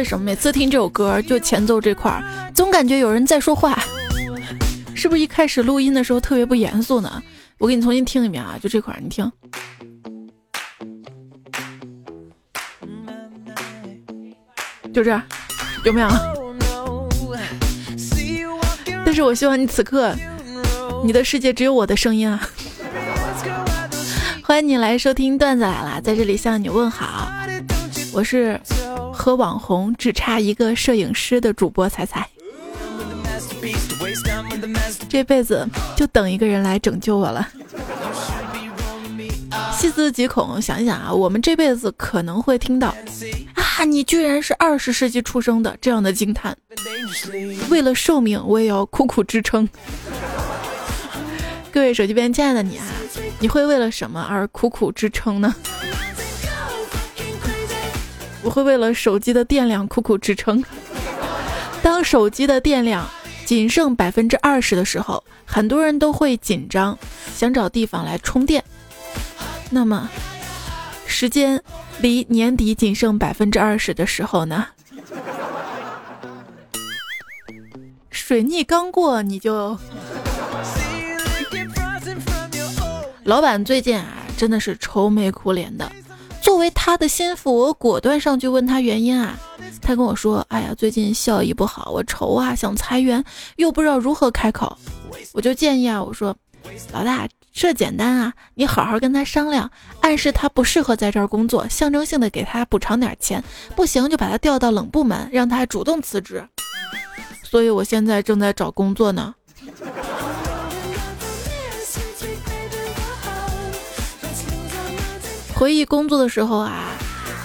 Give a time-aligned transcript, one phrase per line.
[0.00, 2.24] 为什么每次听这首歌就前奏这块儿，
[2.54, 3.78] 总感觉有人在说话，
[4.94, 7.22] 是不是一开始录音的时候特别不严肃呢？
[7.58, 9.30] 我给你重新听一遍啊，就这块儿，你听，
[14.94, 15.20] 就这，
[15.84, 16.08] 有没有？
[19.04, 20.14] 但是我希望你此刻，
[21.04, 22.40] 你的世界只有我的声音啊！
[24.42, 27.30] 欢迎你来收听段子来了，在这里向你问好，
[28.14, 28.58] 我是
[29.20, 32.26] 和网红只差一个摄影师的主播彩彩。
[35.10, 37.46] 这辈子就等一个人来拯救我了。
[39.76, 42.94] 细思极恐，想一想啊，我们这辈子可能会听到
[43.54, 46.56] 啊，你居然是二十世纪出生的这样的惊叹。
[47.68, 49.68] 为了寿命，我也要苦苦支撑。
[51.70, 52.86] 各位手机边亲爱的你啊，
[53.38, 55.54] 你会为了什么而苦苦支撑呢？
[58.42, 60.62] 我会为了手机的电量苦苦支撑。
[61.82, 63.08] 当手机的电量
[63.44, 66.98] 仅剩百分之二十的时候，很多人都会紧张，
[67.34, 68.62] 想找地方来充电。
[69.70, 70.08] 那么，
[71.06, 71.62] 时间
[72.00, 74.66] 离年底仅剩百分之二十的时候呢？
[78.10, 79.78] 水逆刚过，你就……
[83.24, 85.90] 老板最近啊，真的是愁眉苦脸的。
[86.60, 89.34] 作为他的心腹，我果断上去问他原因啊。
[89.80, 93.24] 他跟我说：“哎呀，最近效益不好，我愁啊，想裁员，
[93.56, 94.76] 又不知道如何开口。”
[95.32, 96.36] 我就建议啊，我说
[96.92, 99.70] ：“老大，这简单啊，你好好跟他商量，
[100.02, 103.42] 暗示他不适合在这儿工作，象征性的给他补偿点钱，
[103.74, 106.46] 不行就把他调到冷部门，让他主动辞职。”
[107.42, 109.34] 所以我现在正在找工作呢。
[115.60, 116.86] 回忆工作的时候啊，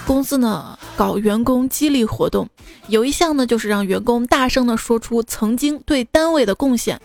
[0.06, 2.48] 公司呢搞员工激励活动，
[2.88, 6.98] 有一项呢就是让员工大声的说出曾经对单位的贡献。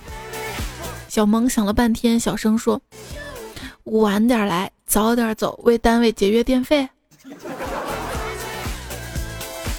[1.09, 2.81] 小萌想了半天，小声说
[3.83, 6.87] ：“晚点来，早点走，为单位节约电费。”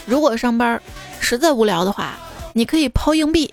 [0.05, 0.79] 如果上班
[1.19, 2.19] 实在无聊的话。
[2.55, 3.51] 你可以抛硬币，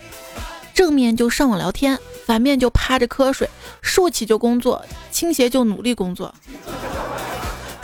[0.74, 3.50] 正面就上网聊天，反面就趴着瞌睡，
[3.82, 6.36] 竖起就工作，倾斜就努力工作。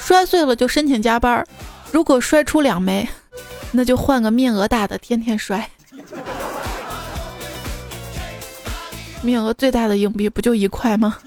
[0.05, 1.43] 摔碎了就申请加班，
[1.91, 3.09] 如果摔出两枚，
[3.71, 5.67] 那就换个面额大的，天天摔。
[9.23, 11.17] 面额最大的硬币不就一块吗？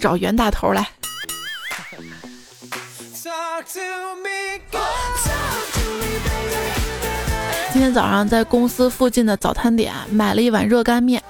[0.00, 0.88] 找袁大头来。
[7.72, 11.22] 今天早上在公司附近的早餐店买了一碗热干面，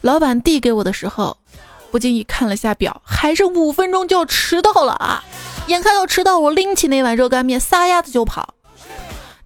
[0.00, 1.36] 老板递给我的时候，
[1.90, 5.24] 不经意看了下表，还剩五分钟就要迟到了啊！
[5.66, 8.54] 眼看要迟到，我拎起那碗热干面撒丫子就跑，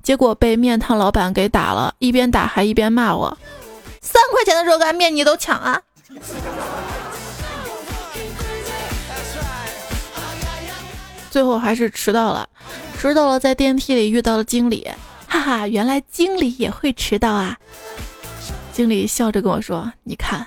[0.02, 3.36] 结果被面摊老板给打了，一边打还一边骂我
[4.00, 5.80] ：“三块钱的热干面你都抢啊！”
[11.30, 12.48] 最后还是迟到了，
[12.98, 14.86] 迟到了，在电梯里遇到了经理。
[15.26, 17.56] 哈哈，原来经理也会迟到啊！
[18.72, 20.46] 经理笑着跟我说：“你看，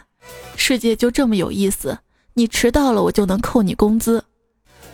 [0.55, 1.99] 世界就这么有意思，
[2.33, 4.23] 你迟到了我就能扣你工资，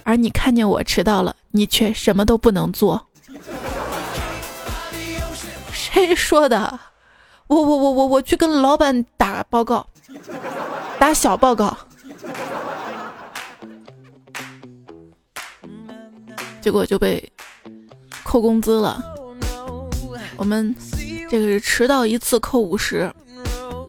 [0.03, 3.07] 而你看见我迟到了，你却什么都不能做。”
[5.71, 6.79] 谁说的？
[7.47, 9.85] 我我我我我去跟老板打报告，
[10.97, 11.77] 打小报告，
[16.61, 17.31] 结果就被
[18.23, 19.03] 扣工资了。
[20.38, 20.73] 我们
[21.29, 23.13] 这个是迟到一次扣五十，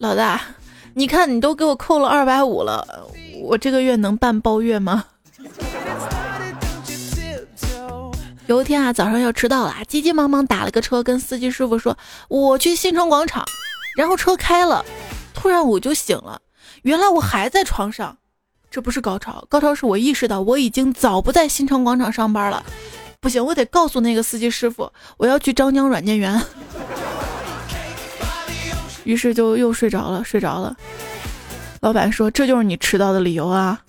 [0.01, 0.41] 老大，
[0.95, 3.07] 你看你都给我扣了二百五了，
[3.43, 5.05] 我这个月能办包月吗？
[8.47, 11.97] 有一天啊，早上要迟到了，急急忙忙打了个车，跟司机师傅说
[12.29, 13.45] 我去新城广场，
[13.97, 14.85] 然后车开了，
[15.33, 16.41] 突然我就醒了，
[16.83, 18.19] 原来我还在床上，
[18.71, 22.63] 这不是高潮，高潮是我意识到我已经早不在新城广场上班了。
[23.21, 26.43] 不行，我得告诉那个司机师傅，我要去张江软件园。
[29.05, 30.77] 于是就又睡着了，睡着了。
[31.81, 33.81] 老板说：“这就是你迟到的理由啊！”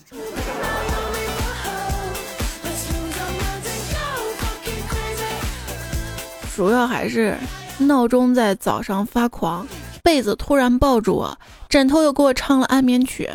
[6.56, 7.36] 主要还是
[7.80, 9.68] 闹钟在早上发狂，
[10.04, 11.38] 被子突然抱住我，
[11.68, 13.28] 枕头又给我唱了安眠曲，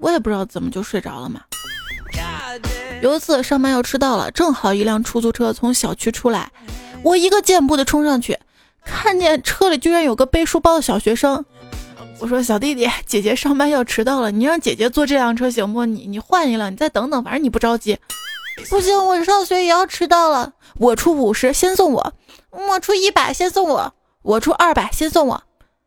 [0.00, 1.40] 我也不知道怎么就睡着了嘛。
[3.02, 6.50] 有一次上班要迟到了，正好一辆出租车从小区出来，
[7.02, 8.36] 我一个箭步的冲上去，
[8.86, 11.44] 看见车里居然有个背书包的小学生。
[12.18, 15.84] 我说：“小弟弟，姐姐上班要迟到了，你让姐姐坐这辆车行不？
[15.84, 17.98] 你你换一辆，你再等等，反正你不着急。”
[18.70, 20.54] 不行，我上学也要迟到了。
[20.78, 22.14] 我出五十，先送我。
[22.50, 23.92] 我出一百，先送我。
[24.22, 25.42] 我出二百，先送我。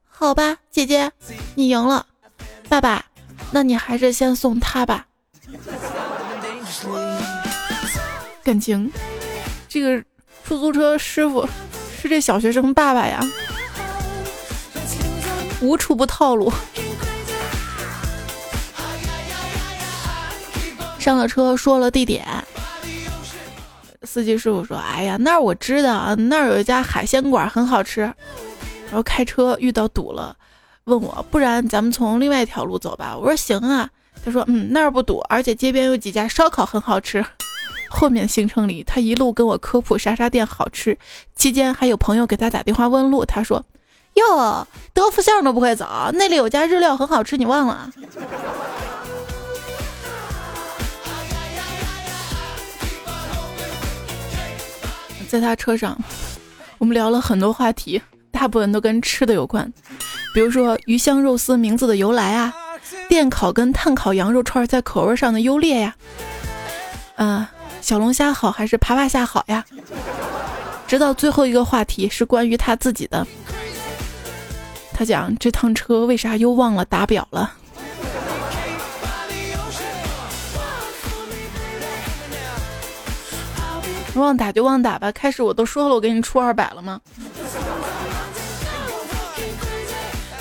[0.07, 1.11] 好吧，姐姐，
[1.55, 2.05] 你赢了。
[2.67, 3.05] 爸爸，
[3.51, 5.07] 那你还是先送他吧。
[8.43, 8.91] 感情，
[9.67, 10.03] 这个
[10.43, 11.49] 出租车师傅
[12.01, 13.19] 是这小学生爸爸呀，
[15.61, 16.51] 无处不套路。
[20.97, 22.25] 上了车，说了地点。
[24.03, 28.01] 司机师傅说：“哎呀，那儿我知道，那儿有一家海鲜馆，很好吃。”
[28.87, 30.35] 然后开车遇到堵了，
[30.85, 33.89] 问我：“不然咱们从另外一条路走吧？”我说：“行啊。”
[34.23, 37.23] 他说：“嗯，那儿不堵，而且街边有几家烧烤很好吃。”
[37.89, 40.97] 后面行程里，他一路跟我科普啥啥店好吃，
[41.35, 43.25] 期间还有朋友给他打电话问路。
[43.25, 43.65] 他说
[44.15, 47.91] ：“哟，德福巷都不会走，那里有家日料很好吃，你忘了？”
[55.27, 55.95] 在他车上，
[56.79, 58.01] 我们聊了很多话题，
[58.31, 59.71] 大部分都跟吃的有关，
[60.33, 62.51] 比如说鱼香肉丝名字的由来啊，
[63.07, 65.95] 电烤跟炭烤羊肉串在口味上的优劣呀，
[67.17, 67.45] 嗯，
[67.81, 69.65] 小龙虾好还是爬爬虾好呀？
[70.87, 73.25] 直到最后一个话题是关于他自己的，
[74.93, 77.53] 他讲这趟车为啥又忘了打表了。
[84.15, 86.99] 忘打就忘打吧，开始我都说了，我给你出二百了吗？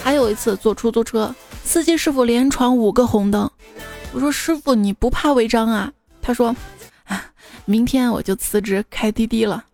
[0.02, 1.32] 还有一次坐出租车，
[1.62, 3.48] 司机师傅连闯五个红灯，
[4.12, 5.92] 我说师傅你不怕违章啊？
[6.22, 6.56] 他说，
[7.64, 9.64] 明天我就辞职开滴滴了。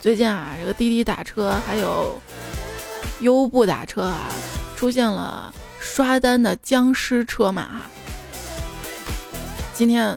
[0.00, 2.20] 最近啊，这个滴滴打车还有
[3.20, 4.28] 优步打车啊，
[4.76, 7.82] 出现了刷单的僵尸车马。
[9.74, 10.16] 今天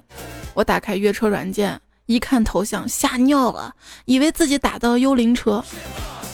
[0.54, 3.74] 我打开约车软件，一看头像吓尿了，
[4.06, 5.64] 以为自己打到幽灵车，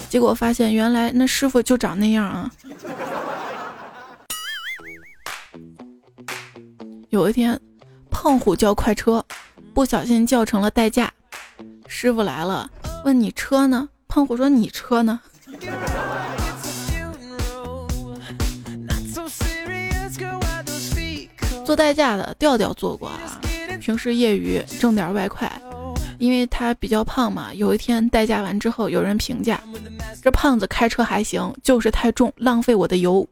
[0.10, 2.52] 结果发现原来那师傅就长那样啊。
[7.16, 7.58] 有一天，
[8.12, 9.24] 胖虎叫快车，
[9.74, 11.10] 不小心叫成了代驾，
[11.88, 12.70] 师傅来了，
[13.06, 13.88] 问你车呢？
[14.10, 15.18] 胖虎说你车呢？
[21.66, 23.40] 做代驾的调调做过啊，
[23.80, 25.50] 平时业余挣点外快，
[26.18, 27.54] 因为他比较胖嘛。
[27.54, 29.58] 有一天代驾完之后，有人评价
[30.22, 33.26] 这胖子开车还行，就是太重，浪费我的油。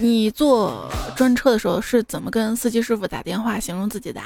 [0.00, 4.20] 你坐专车的时候是怎么跟司机师傅打电话形容自己的？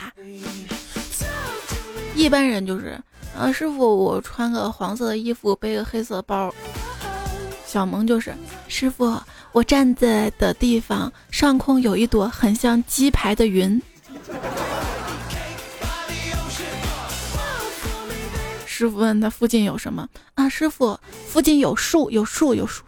[2.15, 2.97] 一般人就是，
[3.37, 6.55] 啊，师傅，我穿个黄色的衣服，背个黑色包。
[7.67, 8.32] 小萌就是
[8.69, 13.82] 师傅，我站在的地方上空有一朵很像鸡排的云。
[18.65, 20.49] 师傅问他附近有什么啊？
[20.49, 20.97] 师傅，
[21.27, 22.85] 附近有树，有树，有树。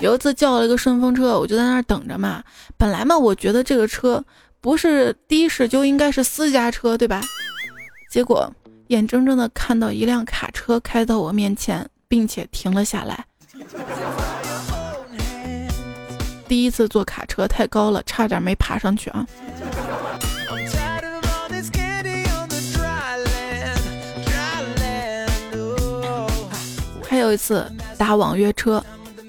[0.00, 2.42] 有一次叫了一个顺风车，我就在那儿等着嘛。
[2.76, 4.24] 本来嘛，我觉得这个车
[4.60, 7.20] 不是的士就应该是私家车，对吧？
[8.10, 8.52] 结果。
[8.88, 13.22] 眼睁睁的看到一辆卡车开到我面前，并且停了下来。
[16.48, 19.26] 第一次坐卡车太高了，差点没爬上去啊！
[27.06, 28.82] 还有一次打网约车，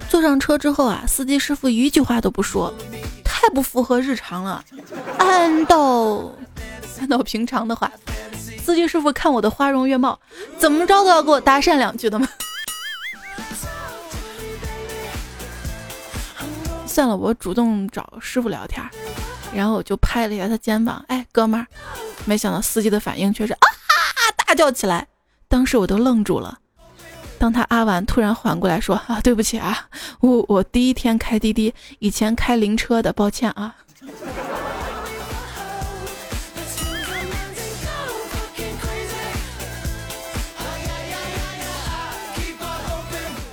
[0.09, 2.73] 坐上车之后啊，司机师傅一句话都不说，
[3.23, 4.63] 太不符合日常了。
[5.19, 6.31] 按照
[6.99, 7.91] 按照平常的话。
[8.61, 10.19] 司机师傅看我的花容月貌，
[10.59, 12.27] 怎么着都要给我搭讪两句的嘛？
[16.85, 18.83] 算了，我主动找师傅聊天，
[19.51, 21.65] 然后我就拍了一下他肩膀，哎，哥们儿，
[22.25, 23.59] 没想到司机的反应却是啊
[24.45, 25.07] 大叫起来，
[25.47, 26.59] 当时我都愣住了。
[27.39, 29.87] 当他啊完，突然缓过来说啊，对不起啊，
[30.19, 33.73] 我我第一天开滴滴，以前开灵车的，抱歉啊。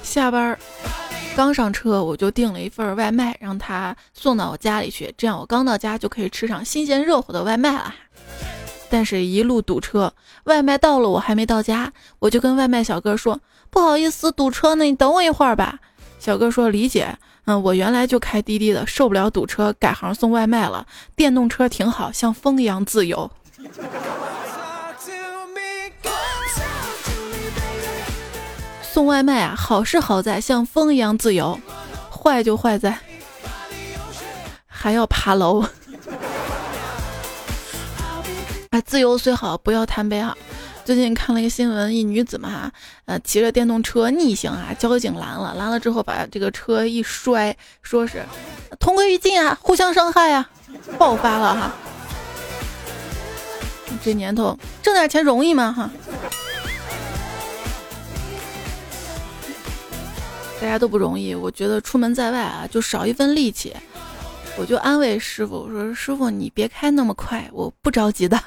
[0.02, 0.59] 下班
[1.37, 7.95] 刚上车，我就订了一份外卖，让他送到我家里去，这样我刚到家就可以吃上新鲜热乎的外卖了。
[8.88, 10.14] 但是，一路堵车，
[10.45, 15.78] 外卖到了我还没到家，我就跟外卖小哥说：“不好意思，堵车呢，你等我一会儿吧。”
[16.18, 20.87] 小哥说：“理解，嗯，我原来就开滴滴的，受不了堵车，改行送外卖了。
[21.14, 23.30] 电动车挺好，像风一样自由。”
[28.82, 31.61] 送外卖啊，好是好在像风一样自由，
[32.11, 32.99] 坏就坏在
[34.66, 35.62] 还要爬楼。
[38.70, 40.35] 啊，自由虽好，不要贪杯啊。
[40.87, 42.71] 最近看了一个新闻，一女子嘛，
[43.07, 48.25] 呃，骑着电动车逆行啊，交警拦了，拦了之后把这个车一摔，说是
[48.78, 50.49] 同归于尽啊，互相伤害啊，
[50.97, 51.73] 爆发了哈。
[54.05, 55.73] 这年头挣点钱容易吗？
[55.73, 55.90] 哈，
[60.61, 61.35] 大家都不容易。
[61.35, 63.75] 我觉得出门在外啊，就少一份力气。
[64.57, 68.40] 我就安慰师傅，我说师傅你别开那么快，我不着急的。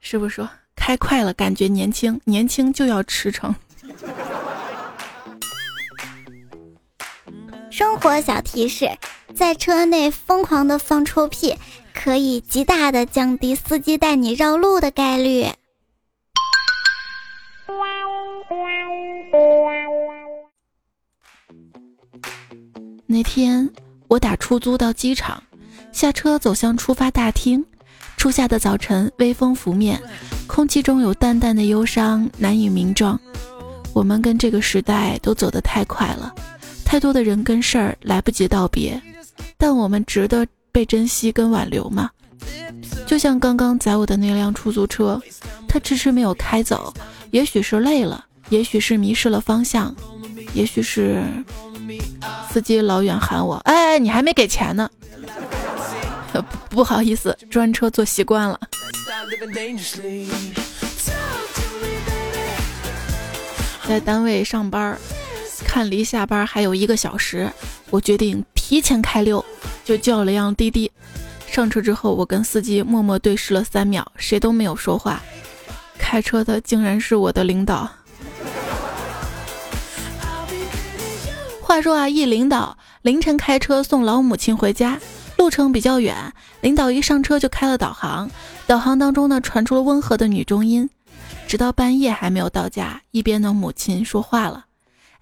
[0.00, 0.50] 师傅说。
[0.86, 3.52] 开快了，感觉年轻，年轻就要驰骋。
[7.72, 8.88] 生活小提示：
[9.34, 11.56] 在车内疯狂的放臭屁，
[11.92, 15.46] 可以极大的降低司机带你绕路的概率。
[23.06, 23.68] 那天
[24.06, 25.42] 我打出租到机场，
[25.90, 27.66] 下车走向出发大厅。
[28.16, 30.00] 初夏的早晨，微风拂面，
[30.46, 33.18] 空气中有淡淡的忧伤，难以名状。
[33.92, 36.34] 我们跟这个时代都走得太快了，
[36.84, 39.00] 太多的人跟事儿来不及道别。
[39.56, 42.10] 但我们值得被珍惜跟挽留吗？
[43.06, 45.20] 就像刚刚载我的那辆出租车，
[45.68, 46.92] 它迟迟没有开走，
[47.30, 49.94] 也许是累了，也许是迷失了方向，
[50.52, 51.22] 也许是
[52.50, 54.90] 司机老远喊我：“哎哎，你还没给钱呢。”
[56.68, 58.58] 不好意思，专车坐习惯了。
[63.88, 64.98] 在单位上班，
[65.64, 67.50] 看离下班还有一个小时，
[67.90, 69.44] 我决定提前开溜，
[69.84, 70.90] 就叫了辆滴滴。
[71.46, 75.22] 上车之后，我跟司机默默对视了三秒，谁都没有说话。
[75.98, 77.88] 开车的竟然是我的领导。
[81.62, 84.98] 话说啊，一领导凌晨开车送老母亲回家。
[85.36, 88.30] 路程比较远，领导一上车就开了导航，
[88.66, 90.88] 导航当中呢传出了温和的女中音，
[91.46, 94.64] 直到半夜还没有到家，一边的母亲说话了：“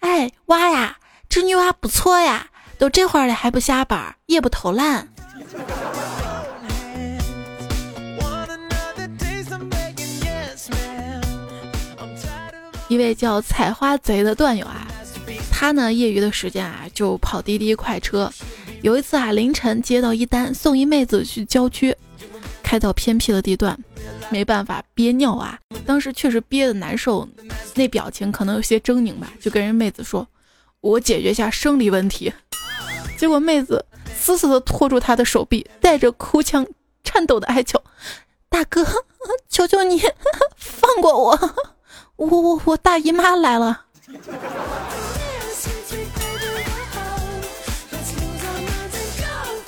[0.00, 0.96] 哎，娃呀，
[1.28, 2.46] 这女娃不错呀，
[2.78, 5.08] 都这会儿了还不下班，也不偷懒。”
[12.88, 14.86] 一位叫采花贼的段友啊，
[15.50, 18.30] 他呢业余的时间啊就跑滴滴快车。
[18.84, 21.96] 有一次啊，凌晨接到一单，送一妹子去郊区，
[22.62, 23.74] 开到偏僻的地段，
[24.28, 27.26] 没办法憋尿啊，当时确实憋得难受，
[27.74, 30.28] 那表情可能有些狰狞吧，就跟人妹子说
[30.82, 32.30] ：“我解决一下生理问题。”
[33.16, 33.82] 结果妹子
[34.14, 36.66] 死死地拖住他的手臂，带着哭腔、
[37.02, 37.82] 颤抖的哀求
[38.50, 38.84] ：“大哥，
[39.48, 39.98] 求求你
[40.58, 41.54] 放过我，
[42.16, 43.86] 我我我大姨妈来了。”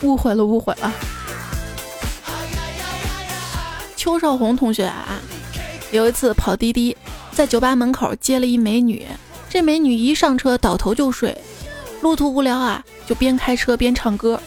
[0.06, 0.92] 误会了，误会了。
[3.96, 5.20] 邱少红同学啊，
[5.90, 6.96] 有一次跑滴滴，
[7.32, 9.04] 在酒吧门口接了一美女，
[9.48, 11.36] 这美女一上车倒头就睡，
[12.00, 14.40] 路途无聊啊，就边开车边唱歌。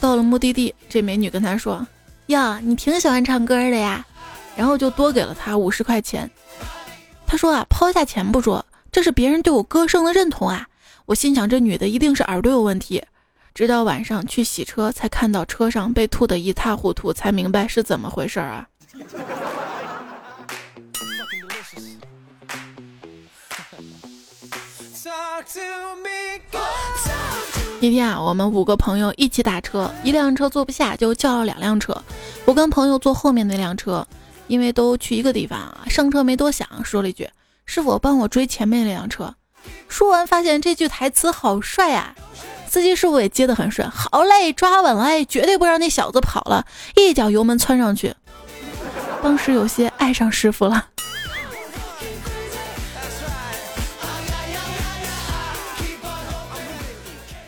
[0.00, 1.86] 到了目的地，这美女跟他说
[2.28, 4.06] ：“呀，你挺喜欢唱歌的呀。”
[4.56, 6.28] 然后就多给了他五十块钱。
[7.26, 10.66] 他说啊，抛下钱不说，这是别人对我歌声的认同啊。
[11.04, 13.02] 我心想，这女的一定是耳朵有问题。
[13.58, 18.64] 直到晚上去洗车，才看到车上被吐得一塌糊涂，才明白是怎么回事啊！
[27.80, 32.00] 今天啊，我们五个朋友一起打车，一辆车坐不下，就叫了两辆车。
[32.44, 34.06] 我跟朋友坐后面那辆车，
[34.46, 37.28] 因为都去一个地方啊，上车没多想，说了一句
[37.66, 39.34] ：“师傅，帮我追前面那辆车。”
[39.90, 42.14] 说完，发现这句台词好帅呀！
[42.68, 48.14] 司机师傅也接得很顺，好嘞，抓稳了，哎，绝对不让那小子跑了，一脚油门窜上去。
[49.22, 50.86] 当时有些爱上师傅了。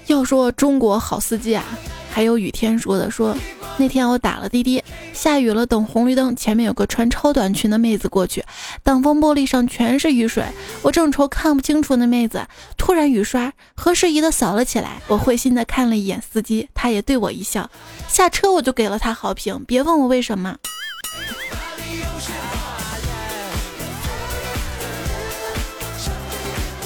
[0.06, 1.64] 要说中国好司机啊，
[2.10, 3.36] 还有雨天说的说。
[3.78, 4.82] 那天我打了滴滴，
[5.14, 8.44] 下雨了，等红绿灯，前面有个穿超短裙的妹子过去，
[8.82, 10.44] 挡风玻璃上全是雨水，
[10.82, 12.46] 我正愁看不清楚那妹子，
[12.76, 17.70] 突然雨刷合时宜的扫了起来，我会心的看了一眼司机，他也对我一笑，
[18.06, 20.56] 下车我就给了他好评，别问我为什么。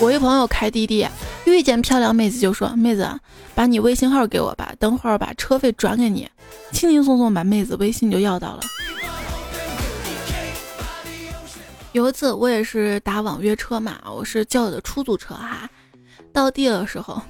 [0.00, 1.06] 我一朋友开滴滴，
[1.44, 3.08] 遇见漂亮妹子就说：“妹子，
[3.54, 6.28] 把你微信号给我吧，等会儿把车费转给你。”
[6.72, 8.60] 轻轻松松把妹子微信就要到了。
[11.92, 15.68] 有一次我也是打网约车嘛，我是叫的出租车哈。
[16.32, 17.22] 到地的时候，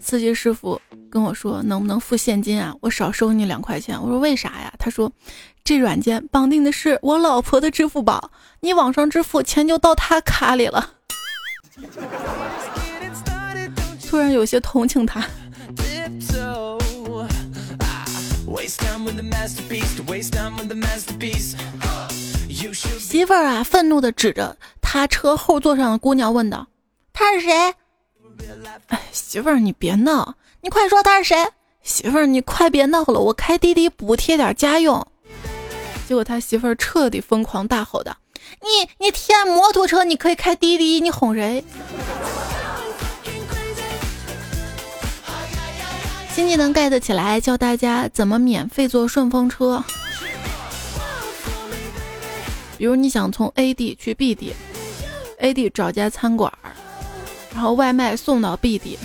[0.00, 0.80] 司机师傅
[1.10, 2.72] 跟我说能不能付现金啊？
[2.80, 4.00] 我少收你两块钱。
[4.00, 4.72] 我说为啥呀？
[4.78, 5.10] 他说
[5.64, 8.30] 这软件绑定的是我老婆的支付宝，
[8.60, 10.90] 你网上支付钱就到他卡里了。
[14.10, 15.24] 突然有些同情他。
[22.98, 26.66] 媳妇儿啊，愤怒的指着他车后座上的姑娘问道
[27.14, 27.72] ：“他是谁？”
[28.88, 31.46] 哎，媳妇儿你别闹，你快说他是谁？
[31.84, 35.06] 媳妇儿你快别闹了，我开滴滴补贴点家用。
[36.08, 38.16] 结果他媳妇儿彻底疯狂大吼道
[38.60, 41.64] ：“你你天摩托车你可以开滴滴，你哄谁？”
[46.32, 49.82] 新技能 get 起来，教大家怎么免费坐顺风车。
[52.78, 54.54] 比如你想从 A 地去 B 地
[55.38, 56.50] ，A 地找家餐馆，
[57.52, 58.98] 然后外卖送到 B 地，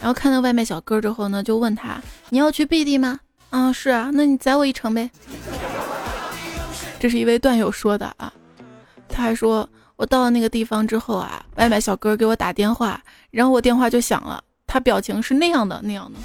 [0.00, 3.20] 然后看到外卖小哥之后呢，就问他你要去 B 地吗？
[3.50, 5.10] 啊，是啊，那你载我一程呗。
[6.98, 8.32] 这是一位段友说的啊，
[9.08, 14.42] 他还说我到了那个地方之后啊，外卖小哥给我打电话，然后我电话就响了。
[14.68, 16.18] 他表情是那样的，那样的。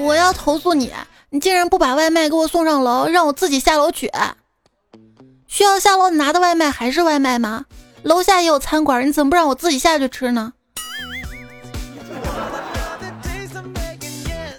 [0.00, 0.92] 我要投诉你，
[1.30, 4.10] 你竟然不把外卖给我送上楼，让我自己下楼取。
[5.46, 7.64] 需要下楼拿的外卖还是外卖吗？
[8.02, 10.52] 楼下也有餐馆，你怎么不让我自己下去吃呢？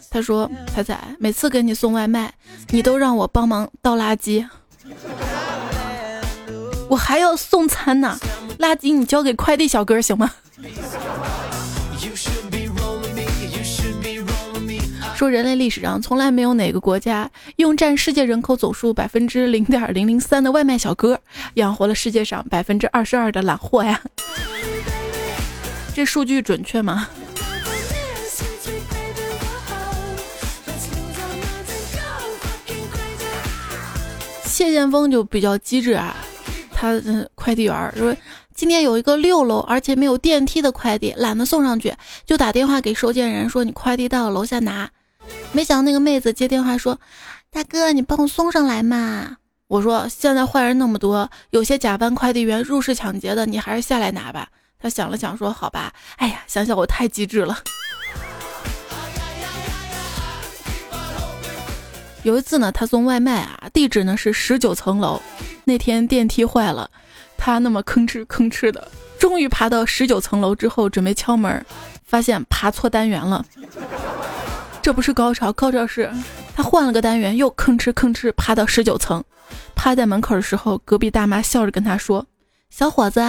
[0.10, 2.34] 他说：“彩彩，每次给你送外卖，
[2.70, 4.46] 你都让我帮忙倒垃圾。”
[6.90, 8.18] 我还要送餐呢，
[8.58, 10.34] 垃圾你交给快递小哥行吗？
[15.16, 21.20] 说人类历史上从来没有哪个国家用占世界人口总数百分之零点零零三的外卖小哥
[21.56, 24.02] 养活了世界上百分之二十二的懒货呀？
[25.94, 27.08] 这数据准确吗？
[34.46, 36.16] 谢剑锋就比较机智啊。
[36.80, 38.16] 他的快递员说
[38.56, 41.94] ：“今天有一个六楼而且没有电梯的快递，懒得送上去，
[42.26, 44.90] 就打电话给收件人说你快递到楼下拿。
[45.52, 46.98] 没想到那个妹子接电话说
[47.52, 49.36] ：‘大哥，你帮我送上来嘛。’
[49.68, 54.48] 我说：‘现在坏人那么多，有些假扮快递员入室抢劫的，你还是下来拿吧。’
[54.82, 57.58] 他想了想说：‘好吧。’哎呀，想想我太机智了。
[62.24, 65.22] 有一次呢，他送外卖啊，地址呢是十九层楼。”
[65.66, 66.90] 那天电梯坏了，
[67.38, 68.88] 他那么吭哧吭哧的，
[69.20, 71.66] 终于爬到十九层楼之后，准备敲门，
[72.04, 73.46] 发现爬错单元了。
[74.82, 76.12] 这不是高潮，高潮是
[76.56, 79.24] 他换了个单元，又吭哧吭哧爬到十九层。
[79.76, 82.26] 趴在门口的时候，隔壁大妈笑着跟他说
[82.70, 83.22] ：“小伙子，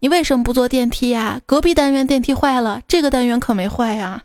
[0.00, 1.40] 你为什么不坐电梯呀？
[1.46, 4.22] 隔壁单元电梯坏了，这个单元可没坏呀。”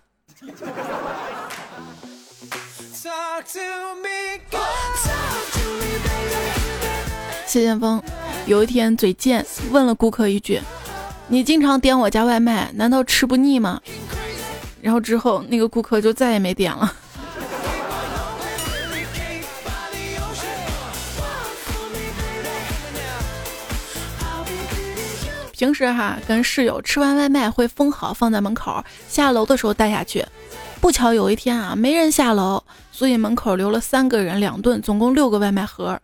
[7.48, 8.02] 谢剑锋
[8.46, 10.62] 有一天嘴贱，问了顾客一句
[11.28, 13.82] ：“你经常点我家外卖，难道吃不腻吗？”
[14.82, 16.96] 然后之后那个顾客就再也没点了。
[25.52, 30.26] 平时哈跟室友吃完外卖会封好放在门口，下楼的时候带下去。
[30.80, 32.64] 不巧有一天啊没人下楼，
[33.02, 36.00] 所以门口留了三个人两顿，总共六个外卖盒。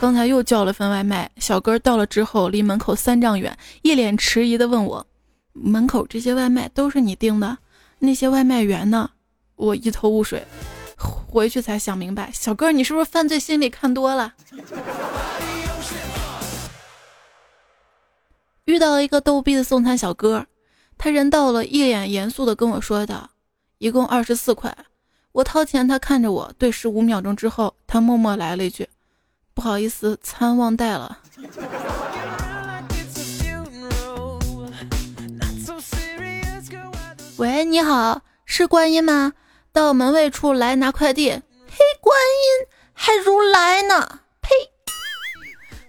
[0.00, 5.04] 刚才又叫了份外卖，小哥到了之后，离门口三丈远，一脸迟疑的问我
[5.52, 7.58] ：“门口这些外卖都是你订的？
[7.98, 9.10] 那些外卖员呢？”
[9.58, 10.46] 我一头雾水，
[10.96, 14.34] 回去才想明白，小哥你是不是犯罪心理看多了？
[18.66, 20.46] 遇到了一个逗逼的送餐小哥，
[20.96, 23.30] 他人到了，一脸严肃的跟我说道
[23.78, 24.72] ：“一共二十四块。”
[25.32, 28.86] 我掏钱，他看着我，对视五秒钟之后，他默默来了一句。
[29.54, 31.18] 不好意思，餐忘带了。
[37.38, 39.32] 喂，你好，是观音吗？
[39.72, 41.30] 到门卫处来拿快递。
[41.30, 41.42] 嘿，
[42.00, 44.20] 观音还如来呢？
[44.42, 44.50] 呸！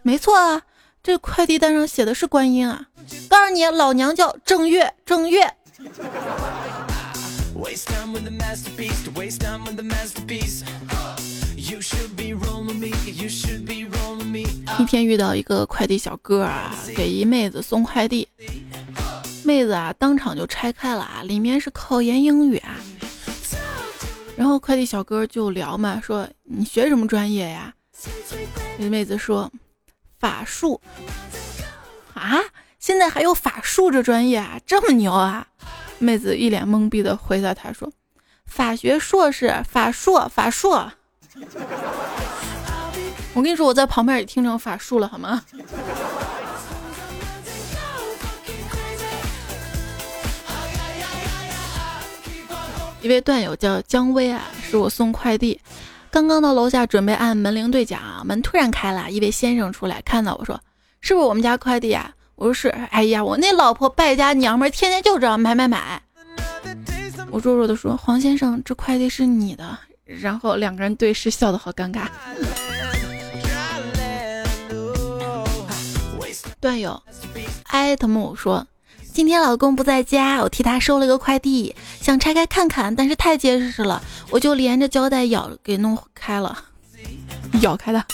[0.01, 0.61] 没错啊，
[1.03, 2.87] 这快递单上写的是观音啊。
[3.29, 5.53] 告诉你，老娘叫正月，正月。
[14.79, 18.27] 一天遇到一个快递小哥啊，给一妹子送快递，
[19.43, 22.75] 妹子啊当场就拆开了啊，里面是考研英语啊。
[24.35, 27.73] 然后快递小哥就聊嘛，说你学什么专业呀？
[28.77, 29.51] 那妹子说
[30.19, 30.81] 法术。
[32.13, 32.39] 啊，
[32.79, 35.47] 现在还有法术这专业啊，这么牛啊？
[36.03, 37.89] 妹子一脸懵逼的回答他说，
[38.45, 40.91] 法学硕士，法硕，法硕。
[43.33, 45.43] 我跟你说，我在旁边也听成法术了，好吗？
[53.01, 55.59] 一位段友叫姜薇啊，是我送快递，
[56.11, 60.61] 刚刚到楼下准备按门铃对讲，门突然开了，一位先生出来看到我说
[61.01, 66.01] ：“是不是我们家快递啊？”我说：“是。”哎呀，我那老婆败家娘们儿，天天就知道买买买。
[67.31, 72.07] 我弱弱的说：“黄先生，这快递是你的。”然后两个人对视，笑得好尴尬。
[76.59, 77.01] 段友
[77.63, 78.65] 艾特木说
[79.13, 86.65] ：“今天老公不在家，我替他收了个快递，想拆开看看，但是太结实了，我就连着胶带咬给弄开了，
[87.61, 88.05] 咬开的，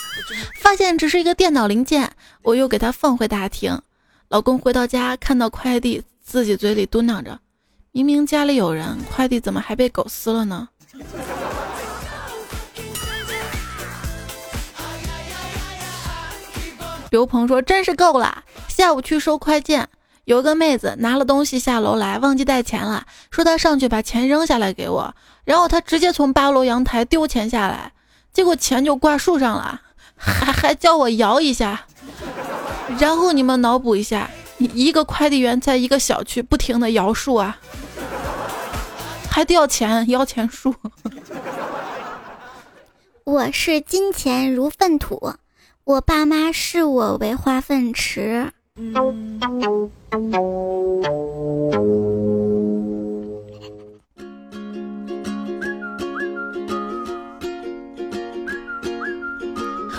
[0.62, 3.80] 发现只是一个电脑零件，我又给他放回大厅。
[4.30, 7.40] 老公回到家看到快递，自己嘴里嘟囔着：
[7.92, 10.70] 明明家里有人，快递怎么还被狗撕了呢？”
[17.10, 18.44] 刘鹏说：“真是够了！
[18.68, 19.90] 下午去收快件，
[20.26, 27.94] 有个妹子拿了东西下楼来，忘记带钱了，说她上去把钱扔下来给我，然后她直接从八楼阳台丢钱下来，
[28.32, 29.82] 结果钱就挂树上了，
[30.16, 31.88] 还还叫我摇一下。
[32.98, 37.58] 然后你们脑补一下，一个快递员在一个小区不停的摇树啊，
[39.30, 40.74] 还掉钱摇钱树。
[43.26, 45.34] 我是金钱如粪土。”
[45.86, 48.52] 我爸妈视我为化粪池。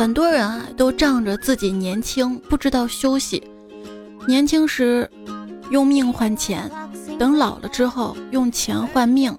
[0.00, 3.46] 很多人啊，都仗着自己年轻，不知道休息。
[4.26, 5.06] 年轻时
[5.70, 6.70] 用命换钱，
[7.18, 9.38] 等老了之后用钱换命，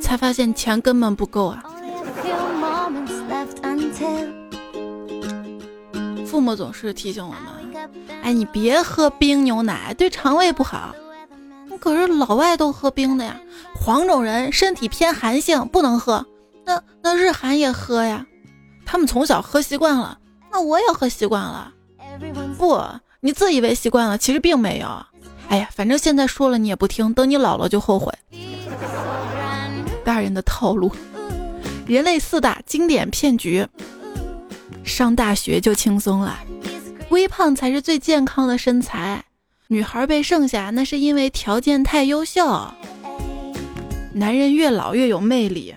[0.00, 1.62] 才发现钱根本不够啊。
[6.26, 7.88] 父母总是提醒我们
[8.20, 10.92] ：“哎，你别喝冰牛奶，对肠胃不好。”
[11.78, 13.36] 可是老外都喝冰的呀，
[13.76, 16.26] 黄种人身体偏寒性，不能喝。
[16.66, 18.26] 那那日韩也喝呀，
[18.86, 20.18] 他们从小喝习惯了，
[20.52, 21.72] 那我也喝习惯了。
[22.56, 22.80] 不，
[23.20, 24.86] 你自以为习惯了，其实并没有。
[25.48, 28.12] 哎呀，反正现在说了你也不听，等你老了就后悔。
[30.04, 30.92] 大人的套路，
[31.86, 33.66] 人类四大经典骗局。
[34.84, 36.38] 上大学就轻松了，
[37.08, 39.24] 微胖才是最健康的身材。
[39.68, 42.46] 女孩被剩下，那是因为条件太优秀。
[44.12, 45.74] 男人越老越有魅力。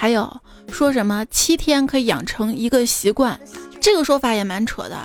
[0.00, 0.34] 还有
[0.72, 3.38] 说什么七天可以养成一个习惯，
[3.82, 4.96] 这个说法也蛮扯的。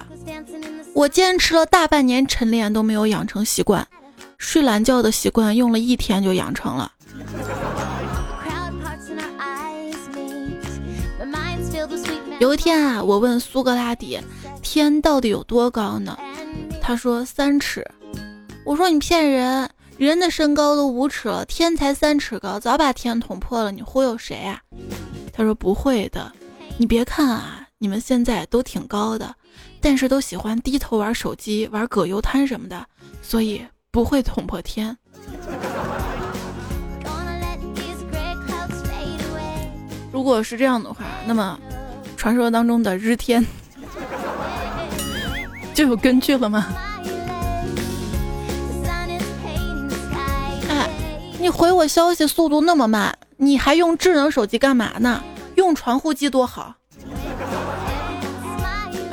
[0.94, 3.86] 我坚持了大半年晨练都没有养成习惯，
[4.38, 6.90] 睡懒觉的习惯用了一天就养成了。
[12.40, 14.18] 有一天啊，我问苏格拉底，
[14.62, 16.18] 天到底有多高呢？
[16.82, 17.86] 他说三尺。
[18.64, 23.72] 我说你骗人，人的身高都五尺了，天才三尺高，早把天捅破了。
[23.72, 24.62] 你忽悠谁啊？
[25.32, 26.32] 他说不会的，
[26.78, 29.34] 你别看啊，你们现在都挺高的，
[29.80, 32.86] 但是都喜欢低头玩手机、玩葛优瘫什么的，
[33.22, 34.98] 所以不会捅破天。
[40.12, 41.60] 如果是这样的话，那么。
[42.18, 43.46] 传说当中的日天
[45.76, 46.66] 就有根据了吗？
[51.46, 55.22] 你回我消息速度那么慢，你还用智能手机干嘛呢？
[55.54, 56.74] 用传呼机多好。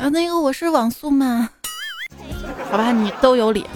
[0.01, 1.47] 啊，那个我是网速慢，
[2.71, 3.67] 好吧，你都有理。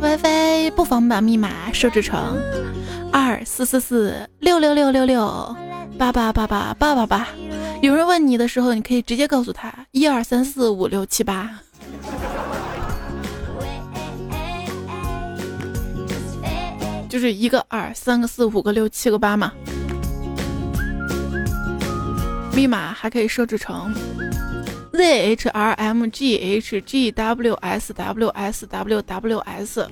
[0.00, 2.40] WiFi 不妨把密码设置成
[3.12, 5.54] 二四四四六六六六六。
[5.98, 7.28] 八八八八八八八，
[7.82, 11.60] 有人问你的时候，你可以直接告诉他一二三四五六七八，
[17.14, 19.52] 就是一个二，三个四，五个六，七个八嘛。
[22.52, 23.94] 密码还可以设置成
[24.92, 29.88] z h r m g h g w s w s w w s。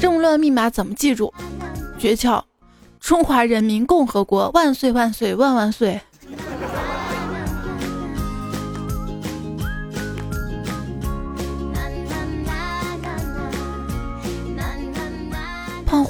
[0.00, 1.30] 这么乱密码怎么记住？
[1.98, 2.42] 诀窍。
[2.98, 6.00] 中华人民共和国万岁万岁万万岁！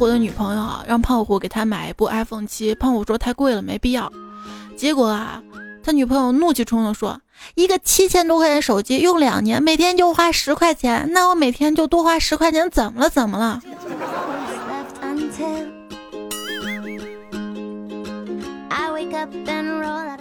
[0.00, 4.10] 虎的女朋友让胖虎给他买一部 iPhone 七，胖虎说太贵了，没必要。
[4.74, 5.42] 结果啊，
[5.84, 7.20] 他女朋友怒气冲冲说
[7.54, 13.10] ：“一个七千多块钱手机用两年，每天就花十块钱，那我每天就多花十块钱，怎么了？
[13.10, 13.60] 怎么了？”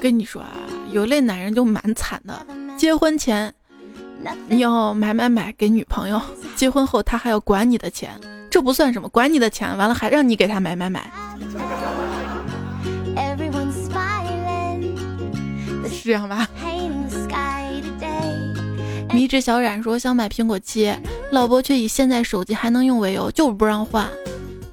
[0.02, 0.52] 跟你说啊，
[0.92, 2.46] 有类男人就蛮惨的，
[2.78, 3.54] 结婚前
[4.50, 6.22] 你要买买买给女朋友，
[6.58, 11.10] 结婚后他还要管你的钱，这不算什么，管你的钱完了还让你给他买买买。
[15.90, 16.48] 是这样吧？
[19.12, 20.94] 迷之小冉说想买苹果七，
[21.32, 24.08] 老婆却以现在手机还能用为由，就是不让换。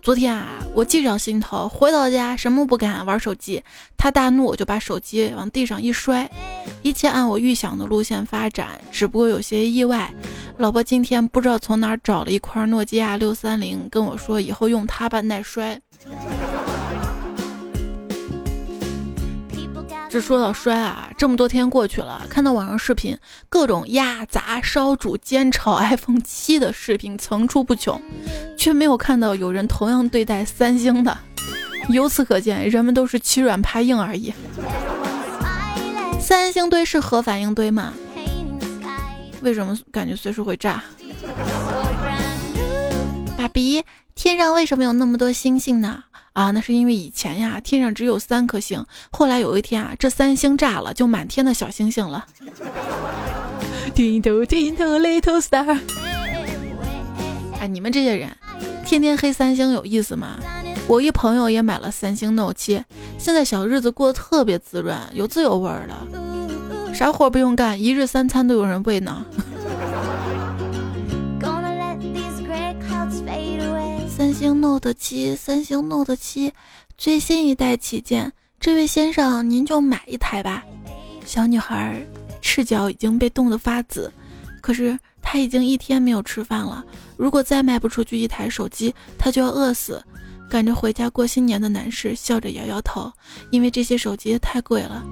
[0.02, 3.62] 昨天啊，我记上心头，回到家什么不敢，玩手机。
[3.96, 6.30] 他大怒，我就把手机往地上一摔。
[6.82, 10.12] 一切按我预想的路线发展，只不过有些意外。
[10.58, 15.78] 老婆今天不知道从哪找了一块诺基亚六三零，跟我说以后用它吧，耐摔。
[20.08, 23.18] 这说到摔啊，这么多天过去了，看到网上视频，
[23.50, 28.00] 各种压砸、烧煮、煎炒 iPhone 七的视频层出不穷，
[28.56, 31.18] 却没有看到有人同样对待三星的。
[31.90, 34.32] 由此可见，人们都是欺软怕硬而已。
[36.18, 37.92] 三星堆是核反应堆吗？
[39.46, 40.82] 为什么感觉随时会炸？
[43.38, 43.84] 爸比，
[44.16, 46.02] 天上为什么有那么多星星呢？
[46.32, 52.26] 啊，那是因为以前呀，天上只有三颗星，后来有一天啊，这三星炸了，就满天的小星星了。
[53.94, 55.78] 听头听头，little star。
[57.60, 58.28] 哎，你们这些人，
[58.84, 60.40] 天天黑三星有意思吗？
[60.88, 62.82] 我一朋友也买了三星 Note 7，
[63.16, 65.96] 现在小日子过得特别滋润，有滋有味的，
[66.96, 69.22] 啥活不用干，一日三餐都有人喂呢。
[74.08, 76.54] 三星 Note 七三星 Note 七
[76.96, 80.64] 最新一代旗舰，这位先生您就买一台吧。
[81.26, 82.02] 小女孩
[82.40, 84.10] 赤脚已经被冻得发紫，
[84.62, 86.82] 可是她已经一天没有吃饭了。
[87.18, 90.02] 如果再卖不出去一台手机，她就要饿死。
[90.48, 93.12] 赶着回家过新年的男士笑着摇摇头，
[93.50, 95.04] 因为这些手机太贵了。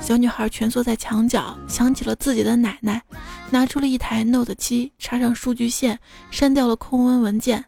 [0.00, 3.02] 小女孩蜷缩在墙角，想起了自己的奶奶，
[3.50, 5.98] 拿出了一台 Note 7，插上数据线，
[6.30, 7.64] 删掉了控温文件。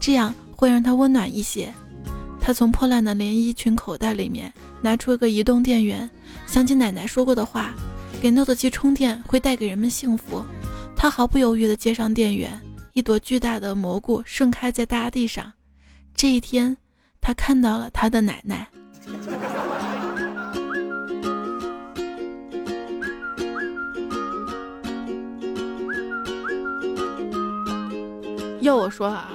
[0.00, 1.72] 这样会让他温暖一些。
[2.40, 6.08] 他从破烂的连衣裙口袋里面拿出一个移动电源，
[6.46, 7.72] 想起奶奶说过的话，
[8.20, 10.44] 给 Note 7充电会带给人们幸福。
[10.96, 12.60] 他毫不犹豫地接上电源，
[12.92, 15.52] 一朵巨大的蘑菇盛开在大地上。
[16.16, 16.74] 这一天，
[17.20, 18.66] 他看到了他的奶奶。
[28.62, 29.28] 要我说啊。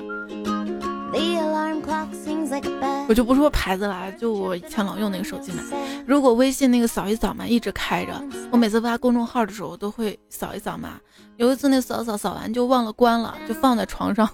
[3.07, 5.61] 我就不说牌子了，就我以前老用那个手机嘛。
[6.07, 10.99] 如果微信那个扫一扫嘛一直开着，我每次发公众号的时候都会扫一扫嘛。
[11.35, 14.27] 有一次那扫扫扫完就忘了关了，就放在床上。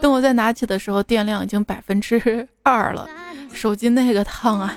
[0.00, 3.08] 等我再拿起的时候，电量已经百分之二了，
[3.52, 4.76] 手机那个烫啊！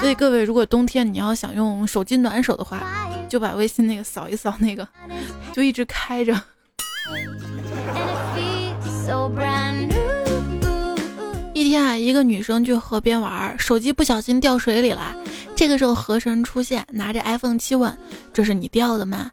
[0.00, 2.80] 所以各位，如果冬天你要想用手机暖手的话，
[3.28, 4.86] 就把微信那个扫一扫，那个
[5.52, 6.40] 就一直开着。
[11.52, 15.14] 一天啊，一个女生去河边玩，手机不小心掉水里了。
[15.54, 17.94] 这个时候，河神出现，拿着 iPhone 七问
[18.32, 19.30] ：“这是你掉的吗？”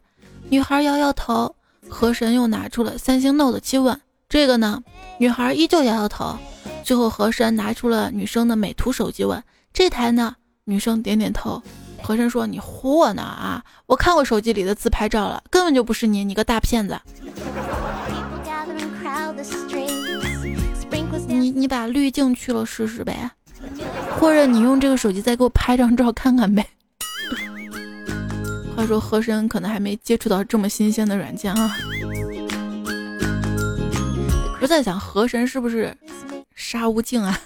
[0.50, 1.54] 女孩摇摇头。
[1.90, 4.82] 河神又拿出了三星 Note 七问：“这个呢？”
[5.18, 6.36] 女孩依旧摇摇头。
[6.84, 11.62] 最后，河神拿出了女生的美图手机问：“这台呢？”女生点点头。
[12.02, 13.64] 河神说：“你唬我呢啊！
[13.86, 17.00] 我看过手机里的自拍照了，根本就不是你，你个大骗子！
[21.26, 23.30] 你你把滤镜去了试试呗，
[24.18, 26.66] 或者你用这个手机再给我拍张照看看呗。”
[28.78, 31.76] 话说河神可能还没接触到这么新鲜的软件啊！
[34.60, 35.92] 我在想河神是不是
[36.54, 37.36] 沙悟净啊？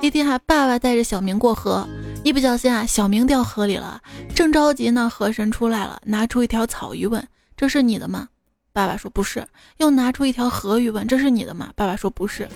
[0.00, 1.86] 一天啊，爸爸带着小明过河，
[2.24, 4.00] 一不小心啊，小明掉河里了。
[4.34, 7.22] 正着急呢，河神出来了，拿出一条草鱼问
[7.54, 8.30] ：“这是你的吗？”
[8.72, 9.46] 爸爸说：“不是。”
[9.76, 12.48] 又拿出一条河鱼问：“这是你的吗？”爸爸说：“不是。”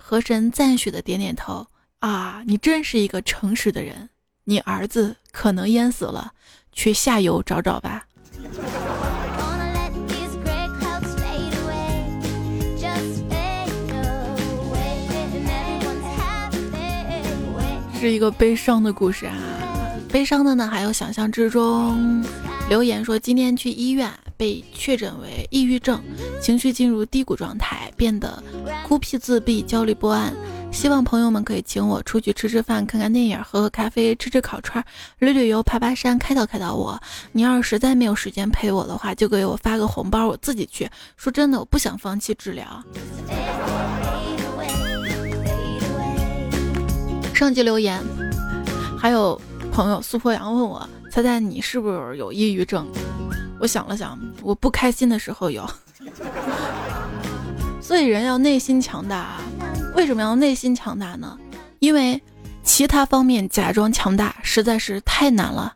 [0.00, 1.64] 河神赞许的点点头
[2.00, 4.08] ：“啊，你真是一个诚实的人。
[4.48, 6.32] 你儿子可能淹死了，
[6.72, 8.06] 去下游找找吧。”
[17.98, 19.34] 是一个悲伤的故事啊，
[20.12, 22.24] 悲伤的呢还有想象之中
[22.68, 26.00] 留言说今天去医院被确诊为抑郁症，
[26.40, 28.40] 情绪进入低谷状态，变得
[28.86, 30.32] 孤僻自闭、焦虑不安。
[30.72, 34.84] 希望朋友们可以请我出去吃吃饭、看看电影、喝喝咖啡、吃吃烤串、
[35.18, 37.00] 旅旅游、爬爬山、开导开导我。
[37.32, 40.88] 你要是实在没有时间陪我的话，就给我发个红包，我自己去。
[41.16, 42.64] 说真的，我不想放弃治疗。
[47.34, 48.00] 上期留言，
[48.98, 49.40] 还有
[49.72, 52.86] 朋友苏破阳问我，猜猜你是不是有抑郁症？
[53.58, 55.68] 我想了想，我不开心的时候有。
[57.80, 59.16] 所以人要内心强大。
[59.16, 59.40] 啊
[59.96, 61.38] 为什么要内心强大呢？
[61.78, 62.22] 因为
[62.62, 65.74] 其他方面假装强大实在是太难了。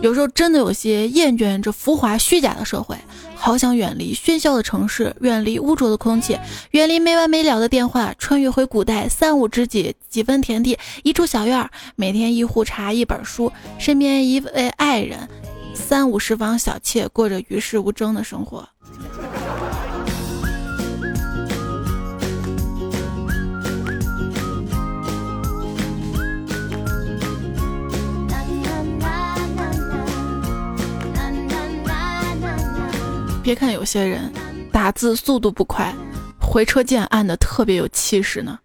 [0.00, 2.96] 有时候真的有些厌倦这浮华虚假的社会，
[3.36, 6.36] 好想远离喧嚣的城市，远离污浊的空气，
[6.70, 15.28] 远离没完没了的电话，穿越回古代，三五知己，几分田地，一处小院，每天一壶茶，一本书，身边一位爱人，
[15.74, 18.66] 三五十房小妾，过着与世无争的生活。
[33.42, 34.32] 别看有些人
[34.70, 35.92] 打字速度不快，
[36.40, 38.56] 回车键按的特别有气势呢。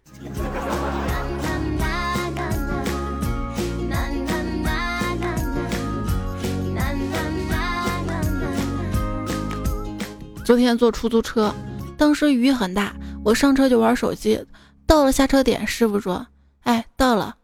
[10.44, 11.52] 昨天坐出租车，
[11.96, 14.42] 当时雨很大，我上车就玩手机。
[14.86, 16.24] 到了下车点，师傅说
[16.62, 17.34] ：“哎，到了。”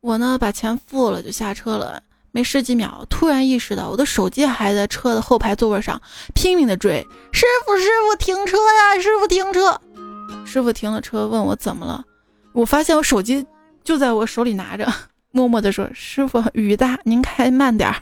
[0.00, 2.02] 我呢把钱付了，就下车了。
[2.38, 6.00] 没十几秒，突然意识到我的手机还在车的后排座位上，
[6.36, 9.80] 拼命的追师傅，师傅停车呀，师傅停车。
[10.46, 12.04] 师傅停了车，问我怎么了。
[12.52, 13.44] 我发现我手机
[13.82, 14.86] 就在我手里拿着，
[15.32, 17.96] 默默的说：“师傅，雨大，您开慢点儿。”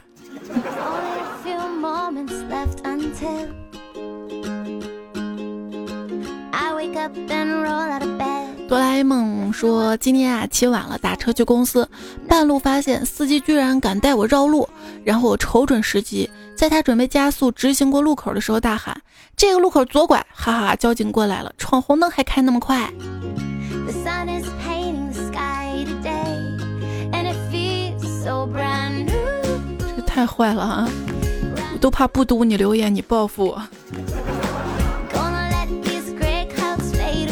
[8.67, 11.89] 哆啦 A 梦说：“今天啊，起晚了，打车去公司，
[12.27, 14.67] 半路发现司机居然敢带我绕路，
[15.05, 19.01] 然后我瞅准时机，在他准备加速直行过路口的时候大喊：
[19.37, 20.25] 这个路口左拐！
[20.33, 22.91] 哈哈，交警过来了，闯红灯还开那么快！
[29.95, 30.89] 这太坏了啊！
[31.73, 33.61] 我都怕不读你留言，你报复我。”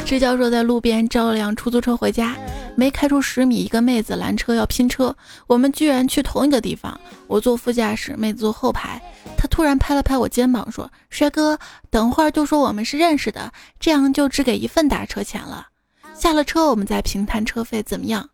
[0.06, 2.36] 支教授在路边招了辆出租车回家，
[2.76, 5.16] 没开出十米，一个妹子拦车要拼车，
[5.48, 6.98] 我们居然去同一个地方。
[7.26, 9.02] 我坐副驾驶，妹子坐后排。
[9.36, 11.58] 她突然拍了拍我肩膀，说：“帅哥，
[11.90, 15.68] 等会儿就说我们是认识的，这样就只给一份打车钱了。
[16.16, 18.30] 下了车我们再平摊车费，怎么样？”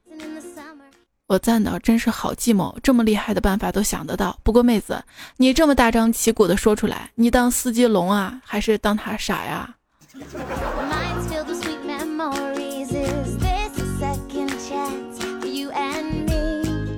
[1.28, 4.38] 我赞道：“真是好计谋，这么厉害的办法都想得到。
[4.44, 5.02] 不过妹子，
[5.38, 9.74] 你这么大张旗鼓的说出来，你当司机聋啊，还是当他傻呀？”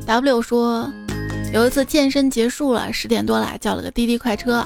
[0.05, 0.91] W 说，
[1.53, 4.65] 有一次健身结束了，十点多了，叫了个滴滴快车，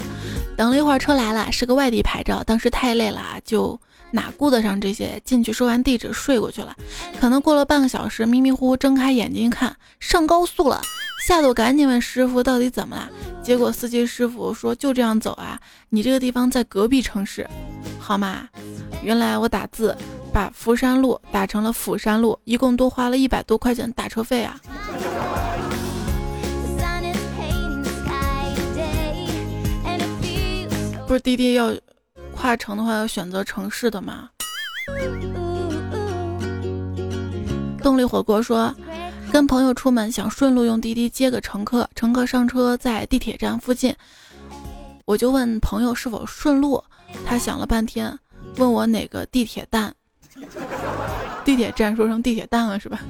[0.56, 6.74] 等了一会儿车来了，是个外地牌照，当时太累了，就哪顾得上这些，进去说完地址睡过去了。
[7.20, 10.82] 可能过了半个小时，迷迷糊糊睁开眼睛一看，上高速了，
[11.26, 13.08] 吓得我赶紧问师傅到底怎么了。
[13.42, 17.48] 结果司机师傅说就这样走啊，你这个地方在隔壁城市，
[18.00, 18.48] 好吗？
[19.02, 19.96] 原来我打字
[20.32, 24.60] 把福山路打成了釜山路，一共多花了一百多块钱打车费啊。
[31.08, 31.74] 不是滴滴要
[32.36, 34.28] 跨城的话，要选择城市的吗？
[37.82, 38.70] 动力火锅说，
[39.32, 43.94] 跟朋友出门想顺路用滴滴接个乘客，乘客上车在地铁站附近，
[45.06, 46.84] 我就问朋友是否顺路，
[47.24, 48.14] 他想了半天，
[48.58, 49.94] 问我哪个地铁站，
[51.42, 53.00] 地铁站说成地铁蛋了是吧？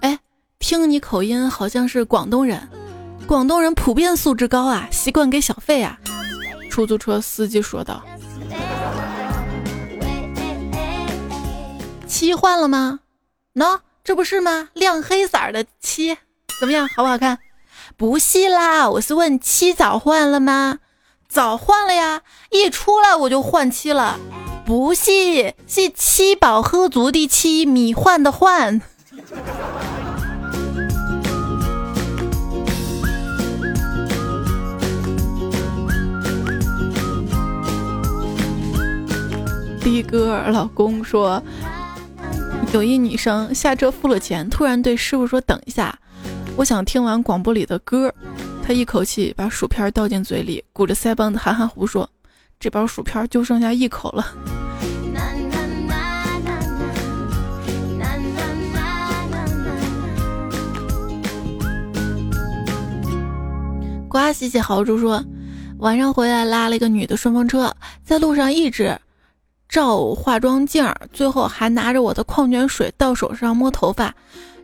[0.00, 0.18] 哎，
[0.58, 2.66] 听你口音好像是广东人。
[3.26, 5.98] 广东人普遍素质高啊，习惯给小费啊。
[6.70, 8.00] 出租车司机说道
[12.06, 13.00] ：“漆换了吗？
[13.54, 14.68] 喏，这不是吗？
[14.74, 16.16] 亮黑色的漆，
[16.60, 17.38] 怎么样，好不好看？
[17.96, 20.78] 不是啦，我是问漆早换了吗？
[21.28, 24.20] 早换了呀，一出来我就换漆了。
[24.64, 28.80] 不是，是七饱喝足的七，米换的换。”
[39.90, 41.42] 的哥老公说
[42.74, 45.96] ：“有一女生下车付了钱，突然对师傅说：“等一下，
[46.56, 48.12] 我想听完广播里的歌。”
[48.66, 52.10] 他一口气把薯片倒进嘴里，鼓着腮帮子含含糊糊说
[52.58, 54.26] ：“这包薯片就剩下一口了。”
[64.08, 65.22] 瓜西西豪猪说，
[65.78, 67.72] 晚上回来拉了一个女的顺风车，
[68.02, 68.98] 在路上一直
[69.68, 74.14] 照化妆镜，最后还拿着我的矿泉水到手上摸头发，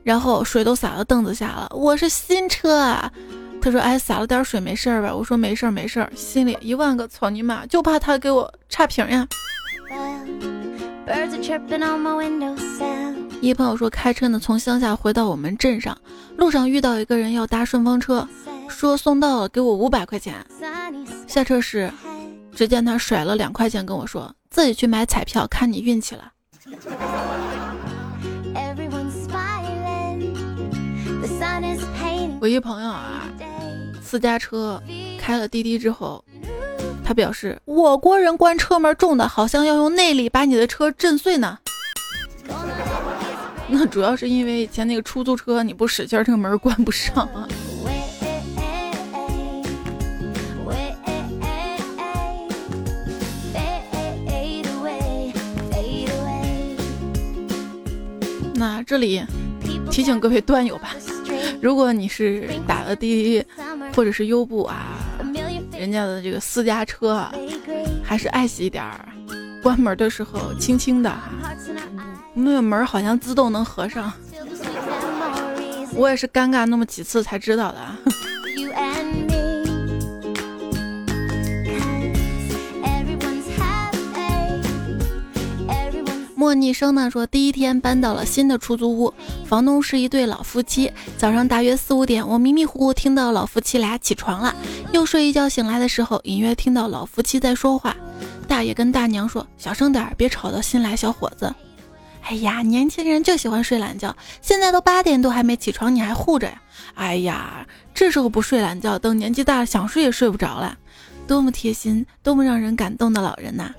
[0.02, 1.68] 然后水都洒到凳子下了。
[1.74, 3.10] 我是新车啊。
[3.60, 9.28] 他说：“哎，洒了点水没事儿吧？”我说：“没事儿，没事儿。”心里一万个草泥马，就怕他给我差评呀。
[13.40, 15.96] 一朋友说，开车呢从乡下回到我们镇上，
[16.36, 18.26] 路上遇到一个人要搭顺风车，
[18.68, 20.34] 说送到了，给我五百块钱。
[21.28, 21.88] 下车时，
[22.54, 26.32] 只见他甩了两块钱跟我说：“自己去买彩票，看你运气了。”
[32.40, 33.28] 我一朋友啊。
[34.02, 34.82] 私家车
[35.18, 36.22] 开了滴滴之后，
[37.02, 41.58] 他表示我国人关车门重的，好像要用内力把你的车震碎呢。
[43.68, 47.48] 那主要是因为以前那个出租车你不使劲，这个门关不上啊。
[58.62, 59.20] 那这里
[59.90, 60.94] 提醒各位段友吧。
[61.60, 63.44] 如果你是打了滴滴
[63.92, 64.86] 或者是优步啊，
[65.76, 67.34] 人家的这个私家车啊，
[68.04, 69.08] 还是爱惜一点儿，
[69.64, 71.12] 关门的时候轻轻的，
[72.34, 74.12] 那个门好像自动能合上。
[75.92, 77.78] 我也是尴尬那么几次才知道的。
[86.42, 89.14] 莫逆生呢说，第一天搬到了新的出租屋，
[89.46, 90.92] 房东是一对老夫妻。
[91.16, 94.52] 早上大约四五点，我迷迷糊糊听到老夫妻俩起床了，
[94.92, 97.96] 又睡一觉醒来的时候，隐约听到老夫妻在说话。
[98.48, 101.54] 大爷跟大娘说：“小声点，别吵到新来小伙子。”
[102.28, 106.60] 哎呀，年轻人就喜欢睡懒觉，现在都八点多还没起床，你还护着呀？
[106.94, 107.64] 哎呀，
[107.94, 110.76] 这时候不睡懒觉，等年纪大了想睡也睡不着了。
[111.28, 113.70] 多么贴心，多么让人感动的老人呐！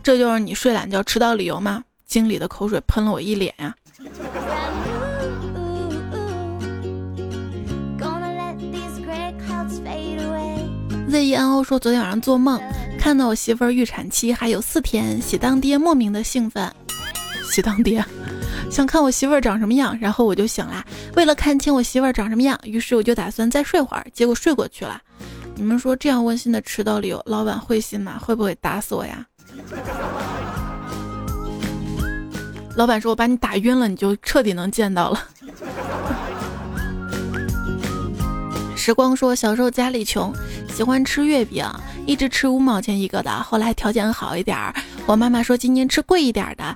[0.00, 1.82] 这就是你睡懒觉迟到理由吗？
[2.08, 3.76] 经理的口水喷了我一脸呀
[11.10, 12.58] ！Z E N O 说昨天晚上做梦，
[12.98, 16.72] 看到我媳妇儿预产期还有四天，喜当爹莫名的兴奋。
[17.50, 18.02] 喜当爹，
[18.70, 20.82] 想看我媳妇儿长什么样，然后我就醒了。
[21.14, 24.98] 为了看清我媳妇儿长什么样，于是我就打算再睡会儿，结果睡过去了。
[25.54, 28.18] 你们说这样温馨的迟到理由，老板会信吗？
[28.18, 29.26] 会不会打死我呀？
[32.78, 35.20] 老板说：“我把你打晕了，你就彻底能见到了。
[38.78, 40.32] ”时光说：“小时候家里穷，
[40.68, 41.68] 喜欢吃月饼，
[42.06, 43.28] 一直吃五毛钱一个的。
[43.42, 44.72] 后来条件好一点儿，
[45.06, 46.72] 我妈妈说今年吃贵一点的。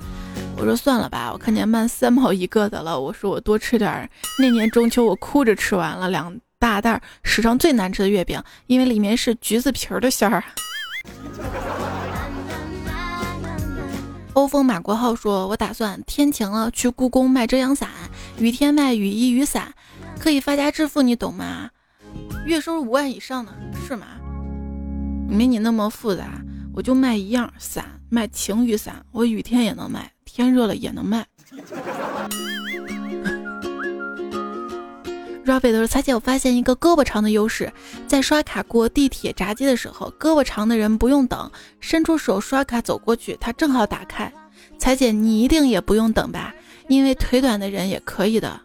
[0.56, 3.00] 我说算了吧，我看见卖三毛一个的了。
[3.00, 4.10] 我说我多吃点儿。
[4.40, 10.42] 那年中秋，我哭着吃完了两大袋史上最难吃的月饼，因为里面是橘子皮儿的馅儿。”
[14.34, 17.90] 欧风马国浩说：“我打算天晴了去故宫卖遮阳伞，
[18.38, 19.74] 雨天卖雨衣雨伞，
[20.18, 21.68] 可以发家致富，你懂吗？
[22.46, 23.52] 月收入五万以上的
[23.86, 24.06] 是吗？
[25.28, 26.40] 没你那么复杂，
[26.74, 31.26] 我就卖一样伞，卖晴雨伞，我雨天也能卖，天热了也能卖。”
[35.44, 37.72] Rabbit 说：“彩姐，我发现一个胳膊长的优势，
[38.06, 44.32] 在刷卡过地铁闸机的时候，胳膊长的人不用等，伸出手刷卡走过去，他正好打开。
[44.78, 46.54] 彩姐，你一定也不用等吧？
[46.86, 48.60] 因为腿短的人也可以的。”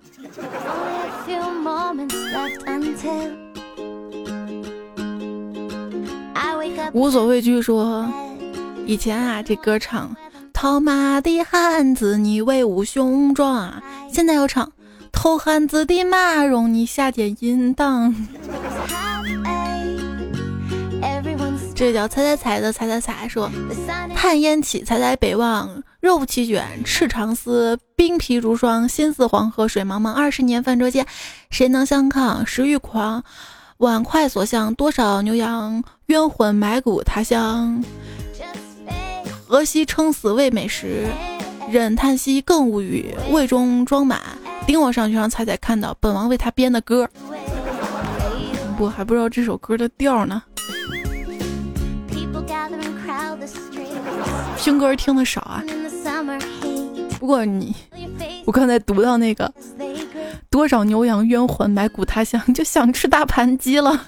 [6.93, 8.07] 无所畏惧说
[8.85, 10.15] ：“以前啊，这歌唱
[10.53, 14.71] 套马的汉子，你威武雄壮啊，现在要唱。”
[15.17, 18.13] 偷汉子的马容你下点淫荡。
[21.73, 23.27] 这叫踩踩踩的踩踩踩。
[23.27, 23.49] 说
[24.15, 30.11] 叹烟起，踩踩北望，肉不齐卷，赤长丝，冰皮如霜，心似黄河水茫茫。
[30.11, 31.03] 二十年泛舟间，
[31.49, 32.45] 谁能相抗？
[32.45, 33.23] 食欲狂，
[33.77, 37.83] 碗筷所向，多少牛羊冤魂埋骨他乡。
[39.47, 41.07] 何惜撑死为美食，
[41.71, 44.21] 忍叹息更无语，胃中装满。
[44.67, 47.09] 顶我上去让彩彩看到本王为他编的歌，
[48.77, 50.43] 我还不知道这首歌的调呢。
[54.57, 55.63] 听歌听的少啊，
[57.17, 57.73] 不过你
[58.43, 59.49] 我刚才读到那个
[60.49, 64.01] 多少牛羊冤魂埋骨他乡， 就想吃大盘鸡了。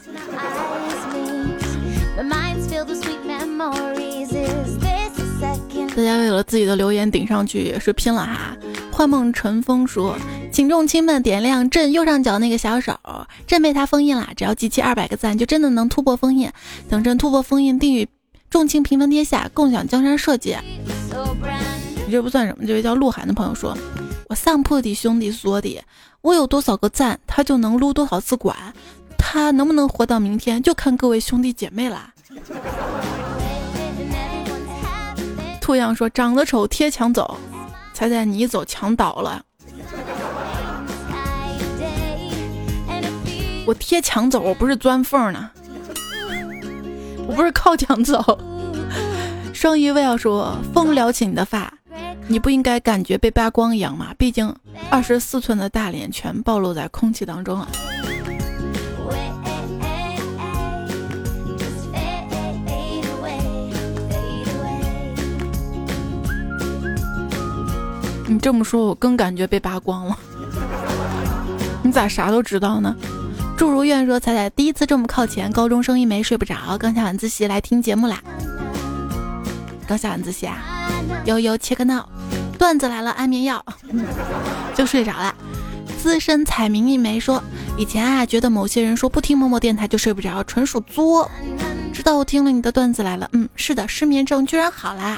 [5.96, 8.56] 大家为了自己的留言顶上去也是拼了哈。
[8.92, 10.18] 幻梦尘封说，
[10.52, 13.00] 请众亲们点亮朕右上角那个小手，
[13.48, 16.52] 朕被他封印了，只要集齐二百个赞，就真的能突破封印。
[16.90, 18.08] 等朕突破封印，定与
[18.50, 20.58] 众卿平分天下，共享江山社稷。
[22.06, 23.78] 你这不算什么，这位叫鹿晗的朋友说，
[24.28, 25.82] 我丧破的兄弟说的，
[26.22, 28.56] 我有多少个赞，他就能撸多少次管，
[29.18, 32.14] 他能不能活到明天，就看各位兄弟姐妹啦。
[35.62, 37.38] 兔样说，长得丑贴墙走。
[37.94, 39.44] 猜猜你一走墙倒了，
[43.70, 45.48] 我贴墙走，我不是钻缝呢，
[47.28, 48.40] 我不是靠墙走。
[49.54, 51.72] 双鱼卫要说风撩起你的发，
[52.28, 54.08] 你不应该感觉被扒光一样吗？
[54.18, 54.52] 毕竟
[54.90, 57.68] 二十四寸的大脸全暴露在空气当中啊。
[68.26, 70.18] 你这么说，我更感觉被扒光了。
[71.84, 72.96] 你咋啥都知道呢？
[73.60, 78.24] 祝如愿说：“彩彩第一次这么靠前，高中生一枚睡不着，刚下晚自习来听节目啦。
[79.86, 80.58] 刚下晚自习啊，
[81.26, 82.08] 悠悠切个闹，
[82.58, 83.62] 段子来了，安眠药
[84.74, 85.36] 就睡着了。
[86.02, 87.44] 资深彩民一枚说：
[87.78, 91.30] 以前啊，觉得某些人说不听默默电台就睡不着，纯属作。
[91.92, 95.18] 直到我听了你的段子来了，嗯，是的，失眠症居然好啦。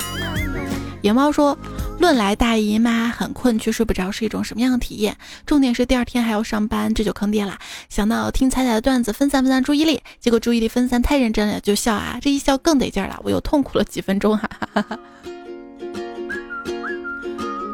[1.03, 1.55] 野猫说。
[2.01, 5.15] 论来大姨妈很困却睡不着是一种什么样的体验？
[5.45, 7.57] 重点是第二天还要上班，这就坑爹了。
[7.89, 14.49] 想到听彩彩的段子分散分散注意力，结果注意力分散太认真了就笑啊，这一笑更得劲了，我又痛苦了几分钟哈。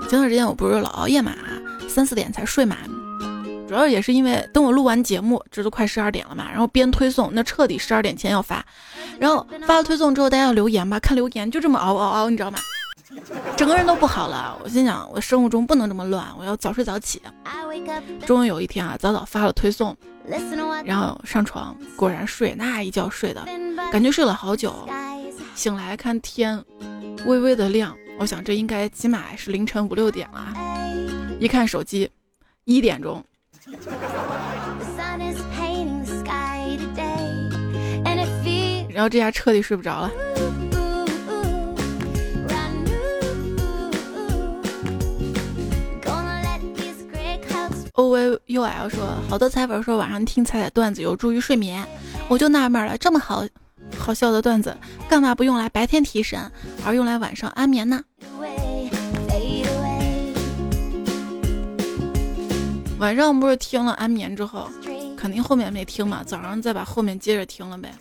[0.10, 1.34] 前段时间我不是老熬夜嘛，
[1.88, 2.76] 三四点才睡嘛，
[3.66, 8.66] 主要也是因为等我录完节目，这都快十二点了嘛，然后边推送，那彻底十二点前要发，
[9.20, 12.60] 然后发了推送之后大家要留言吧，看留言就这么熬熬熬，你知道吗？
[13.56, 17.22] 整个人都不好了，我心想，我生物钟不能这么乱，我要早睡早起。
[18.26, 19.96] 终于有一天啊，早早发了推送，
[20.84, 23.46] 然后上床，果然睡，那一觉睡的
[23.92, 24.74] 感觉睡了好久。
[25.56, 26.64] 醒来看天
[27.26, 30.54] 微微的亮，我想这应该起码是凌晨五六点了。
[31.40, 32.10] 一看手机，
[32.66, 33.24] 一点钟。
[38.90, 40.12] 然后这下彻底睡不着了。
[47.98, 51.84] O V U L 说，好多彩粉说晚上听彩彩段子有助于睡眠，
[52.28, 53.44] 我就纳闷了，这么好
[53.98, 54.78] 好笑的段子，
[55.10, 56.40] 干嘛不用来白天提神，
[56.86, 58.00] 而用来晚上安眠呢？
[63.00, 64.70] 晚上不是听了安眠之后，
[65.18, 67.92] 肯定后面没听嘛，早上再把后面接着听了呗。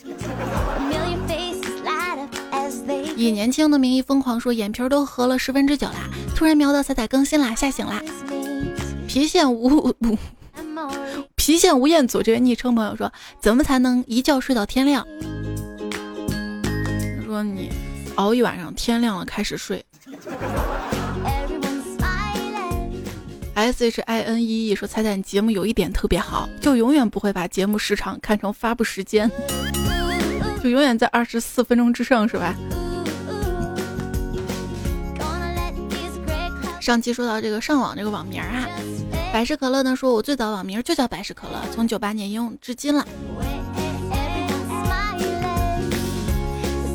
[3.17, 8.03] 以年轻的名义疯狂说，眼皮都合了十分之九啦，突然瞄到彩彩更新啦，吓醒啦。
[9.17, 9.95] 郫县无无
[11.39, 13.11] 郫县吴彦祖这位昵称朋友说
[13.41, 15.07] ：“怎么才能一觉睡到天亮？”
[16.29, 17.71] 他说：“你
[18.17, 19.83] 熬一晚上，天亮了开始睡。
[23.55, 29.31] ”S H I N E E 说：“彩彩节目有一点特别好，就永远不会把节目时长看成发布时间，
[30.63, 32.55] 就永远在二十四分钟之上，是吧？”
[36.79, 38.69] 上期说到这个上网这个网名啊，
[39.33, 43.07] 百事可乐呢说，我最早网名就叫百事可乐，从九八年用至今了。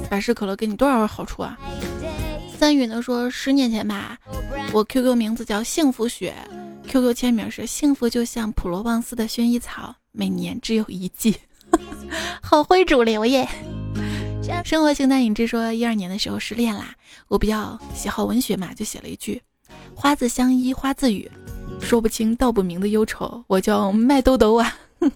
[0.09, 1.57] 百事可乐给你多少好处啊？
[2.57, 4.17] 三宇呢说，十年前吧，
[4.73, 6.33] 我 QQ 名字叫幸福雪
[6.87, 11.35] ，QQ 签名是幸福就像普罗旺斯的薰衣草，每年只有一季，
[12.41, 13.47] 好会主流耶。
[14.65, 16.93] 生活形态影志说，一二年的时候失恋啦，
[17.27, 19.41] 我比较喜好文学嘛，就写了一句。
[19.95, 21.31] 花自相依，花自语，
[21.81, 23.43] 说不清道不明的忧愁。
[23.47, 24.73] 我叫麦兜兜啊。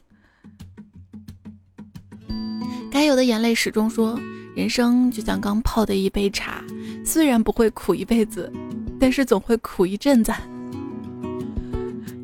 [2.92, 4.20] 该有的眼泪始终说，
[4.56, 6.64] 人生就像刚泡的一杯茶，
[7.06, 8.52] 虽然不会苦一辈子，
[9.00, 10.34] 但是总会苦一阵子。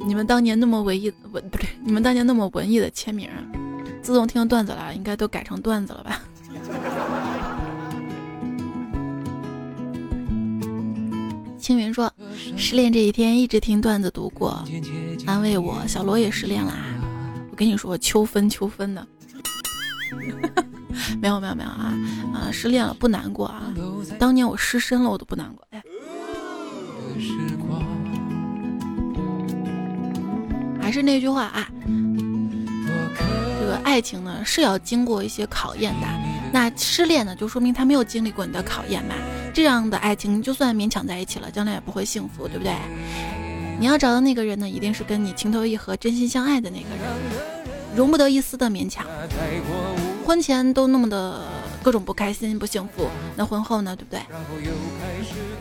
[0.05, 3.29] 你们当年那么文艺文不对，你们当年那么文艺的签名，
[4.01, 6.21] 自从听段子了，应该都改成段子了吧？
[11.59, 12.11] 青云说
[12.57, 14.63] ：“失恋这一天一直听段子读过，
[15.25, 15.81] 安慰我。
[15.87, 16.73] 小罗也失恋啦，
[17.49, 19.07] 我跟你说，秋分秋分的，
[21.21, 21.93] 没有没有没有啊
[22.33, 22.51] 啊！
[22.51, 23.73] 失恋了不难过啊，
[24.19, 25.67] 当年我失身了我都不难过。
[25.71, 25.83] 哎，
[30.81, 31.67] 还是那句话啊，
[33.59, 36.07] 这个爱情呢是要经过一些考验的。
[36.53, 39.15] 那失恋呢，就说明他没有经历过你的考验嘛。
[39.53, 42.73] 这样的爱情就算勉强在一起了，将来也不会幸福，对不对？
[43.79, 49.05] 你要找的那个人呢，一定是跟你情投意合、真心相爱的那个人，容不得一丝的勉强。
[50.25, 51.41] 婚前都那么的
[51.81, 54.21] 各种不开心、不幸福，那婚后呢，对不对？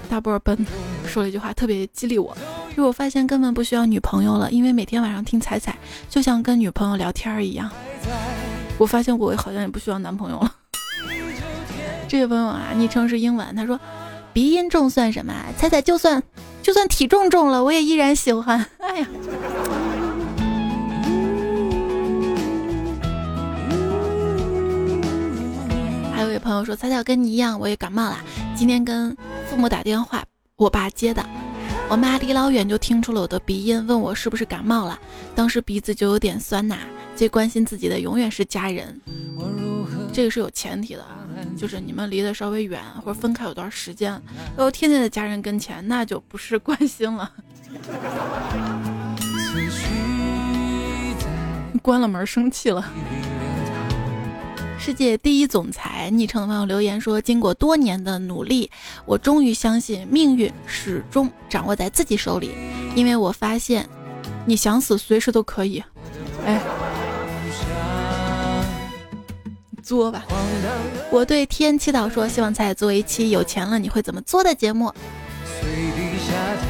[0.09, 0.67] 大波尔奔
[1.07, 2.37] 说了一句话，特别激励我，
[2.77, 5.77] 就我发现根本不需要女朋友了，因为每天晚上听彩彩，
[6.09, 7.71] 就像跟女朋友聊天一样。
[8.77, 10.55] 我发现我好像也不需要男朋友了。
[12.11, 13.79] 这位朋友啊，昵称是英文，他说。
[14.33, 15.33] 鼻音重算什么？
[15.57, 16.21] 彩彩就算
[16.61, 18.67] 就算体重重了，我也依然喜欢。
[18.79, 19.07] 哎呀，
[26.13, 28.19] 还有一位朋友说，彩彩跟你一样，我也感冒了。
[28.57, 29.17] 今天跟
[29.49, 30.25] 父母打电话，
[30.57, 31.25] 我爸接的，
[31.89, 34.99] 我妈离老远就听出了我的鼻音，问我是不是感冒了。
[35.37, 36.77] 当时鼻子就有点酸呐。
[37.17, 39.01] 最关心自己的永远是家人，
[40.13, 41.05] 这个是有前提的。
[41.57, 44.11] 就是你们离得稍微远，或者分开有段时间，
[44.57, 47.31] 然后天天在家人跟前，那就不是关心了。
[51.83, 52.85] 关了门生气了。
[54.79, 58.71] 世界第一总裁昵称的朋友留言说：“经过多年的努力，
[59.07, 62.53] 我终于相信命运始终掌握在自己手里，
[62.95, 63.89] 因为我发现，
[64.47, 65.83] 你想死随时都可以。”
[66.45, 66.90] 哎。
[69.81, 70.25] 作吧，
[71.11, 74.93] 我对天祈祷说，希望彩做一期有钱了你会怎么做的节目。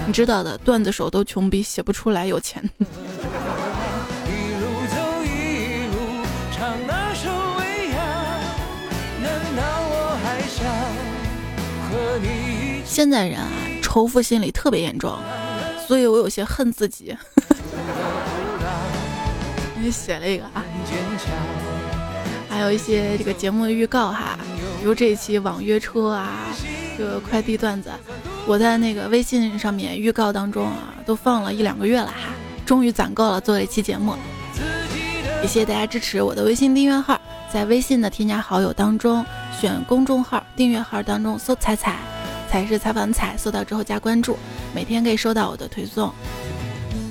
[0.07, 2.69] 你知道的，段子手都穷逼，写不出来有钱。
[12.85, 13.49] 现在人啊，
[13.83, 15.17] 仇富心理特别严重，
[15.87, 17.17] 所以我有些恨自己。
[19.81, 20.65] 你 写了一个啊。
[22.61, 24.39] 还有一些这个节目的预告哈，
[24.81, 26.55] 比如这一期网约车啊，
[26.99, 27.91] 这个快递段子，
[28.47, 32.35] 我在那个微信上面预告当中啊，都放了一两个月了哈，
[32.67, 34.15] 终于攒够了做了一期节目。
[35.41, 37.19] 也谢谢大家支持我的微信订阅号，
[37.51, 39.25] 在微信的添加好友当中
[39.59, 41.97] 选公众号订阅号当中搜“彩彩”，
[42.53, 44.37] 彩是采访的彩，搜到之后加关注，
[44.75, 46.13] 每天可以收到我的推送。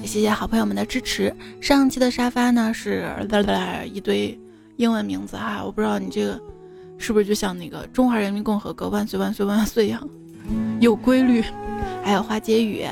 [0.06, 1.36] 谢谢好朋友们的支持。
[1.60, 3.12] 上期的沙发呢是
[3.92, 4.40] 一堆。
[4.80, 6.40] 英文名字哈，我不知道你这个
[6.98, 10.02] 是不是就像那个中华人民共和国万岁万岁万岁一样
[10.80, 11.44] 有规律。
[12.02, 12.86] 还有花街雨，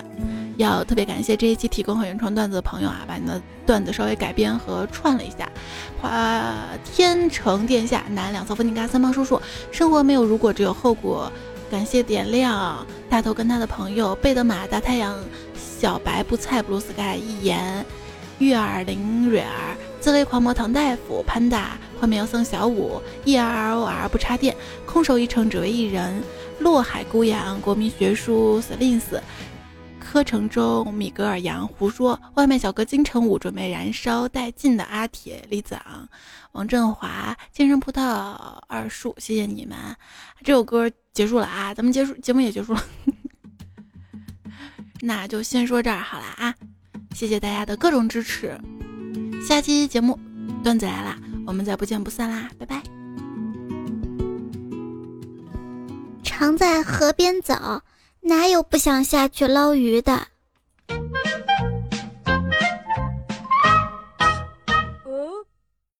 [0.57, 5.49] 要特别感谢这一期提供和原创段子的朋友啊，把你的段子稍微改编和串了一下。
[6.01, 11.31] 花天成殿下男两侧风景嘎三胖叔叔，生活没有如果只有后果。
[11.71, 15.17] 感谢点亮大头跟他的朋友贝德玛大太阳
[15.55, 17.85] 小白不菜 blue sky 一言
[18.39, 19.75] 玉儿林蕊儿。
[19.99, 23.01] 自卫狂魔唐大夫潘达画面要送小五。
[23.25, 24.55] E R O R 不插电。
[24.85, 26.23] 空手一程只为一人
[26.59, 29.21] 落海孤阳国民学书 Selins
[29.99, 36.07] 柯城中米格尔杨胡说外卖小哥金城武准备燃烧殆尽的阿铁李子昂。
[36.53, 38.01] 王振华健身葡萄
[38.67, 39.77] 二树谢谢你们。
[40.43, 42.83] 这首歌结束了啊咱们结束节目也结束了。
[45.01, 46.55] 那就先说这儿好了啊。
[47.17, 48.55] 谢谢大家的各种支持。
[49.43, 50.19] 下期节目
[50.63, 52.83] 段子来啦，我们再不见不散啦，拜拜。
[56.21, 57.81] 常在河边走，
[58.21, 60.27] 哪有不想下去捞鱼的？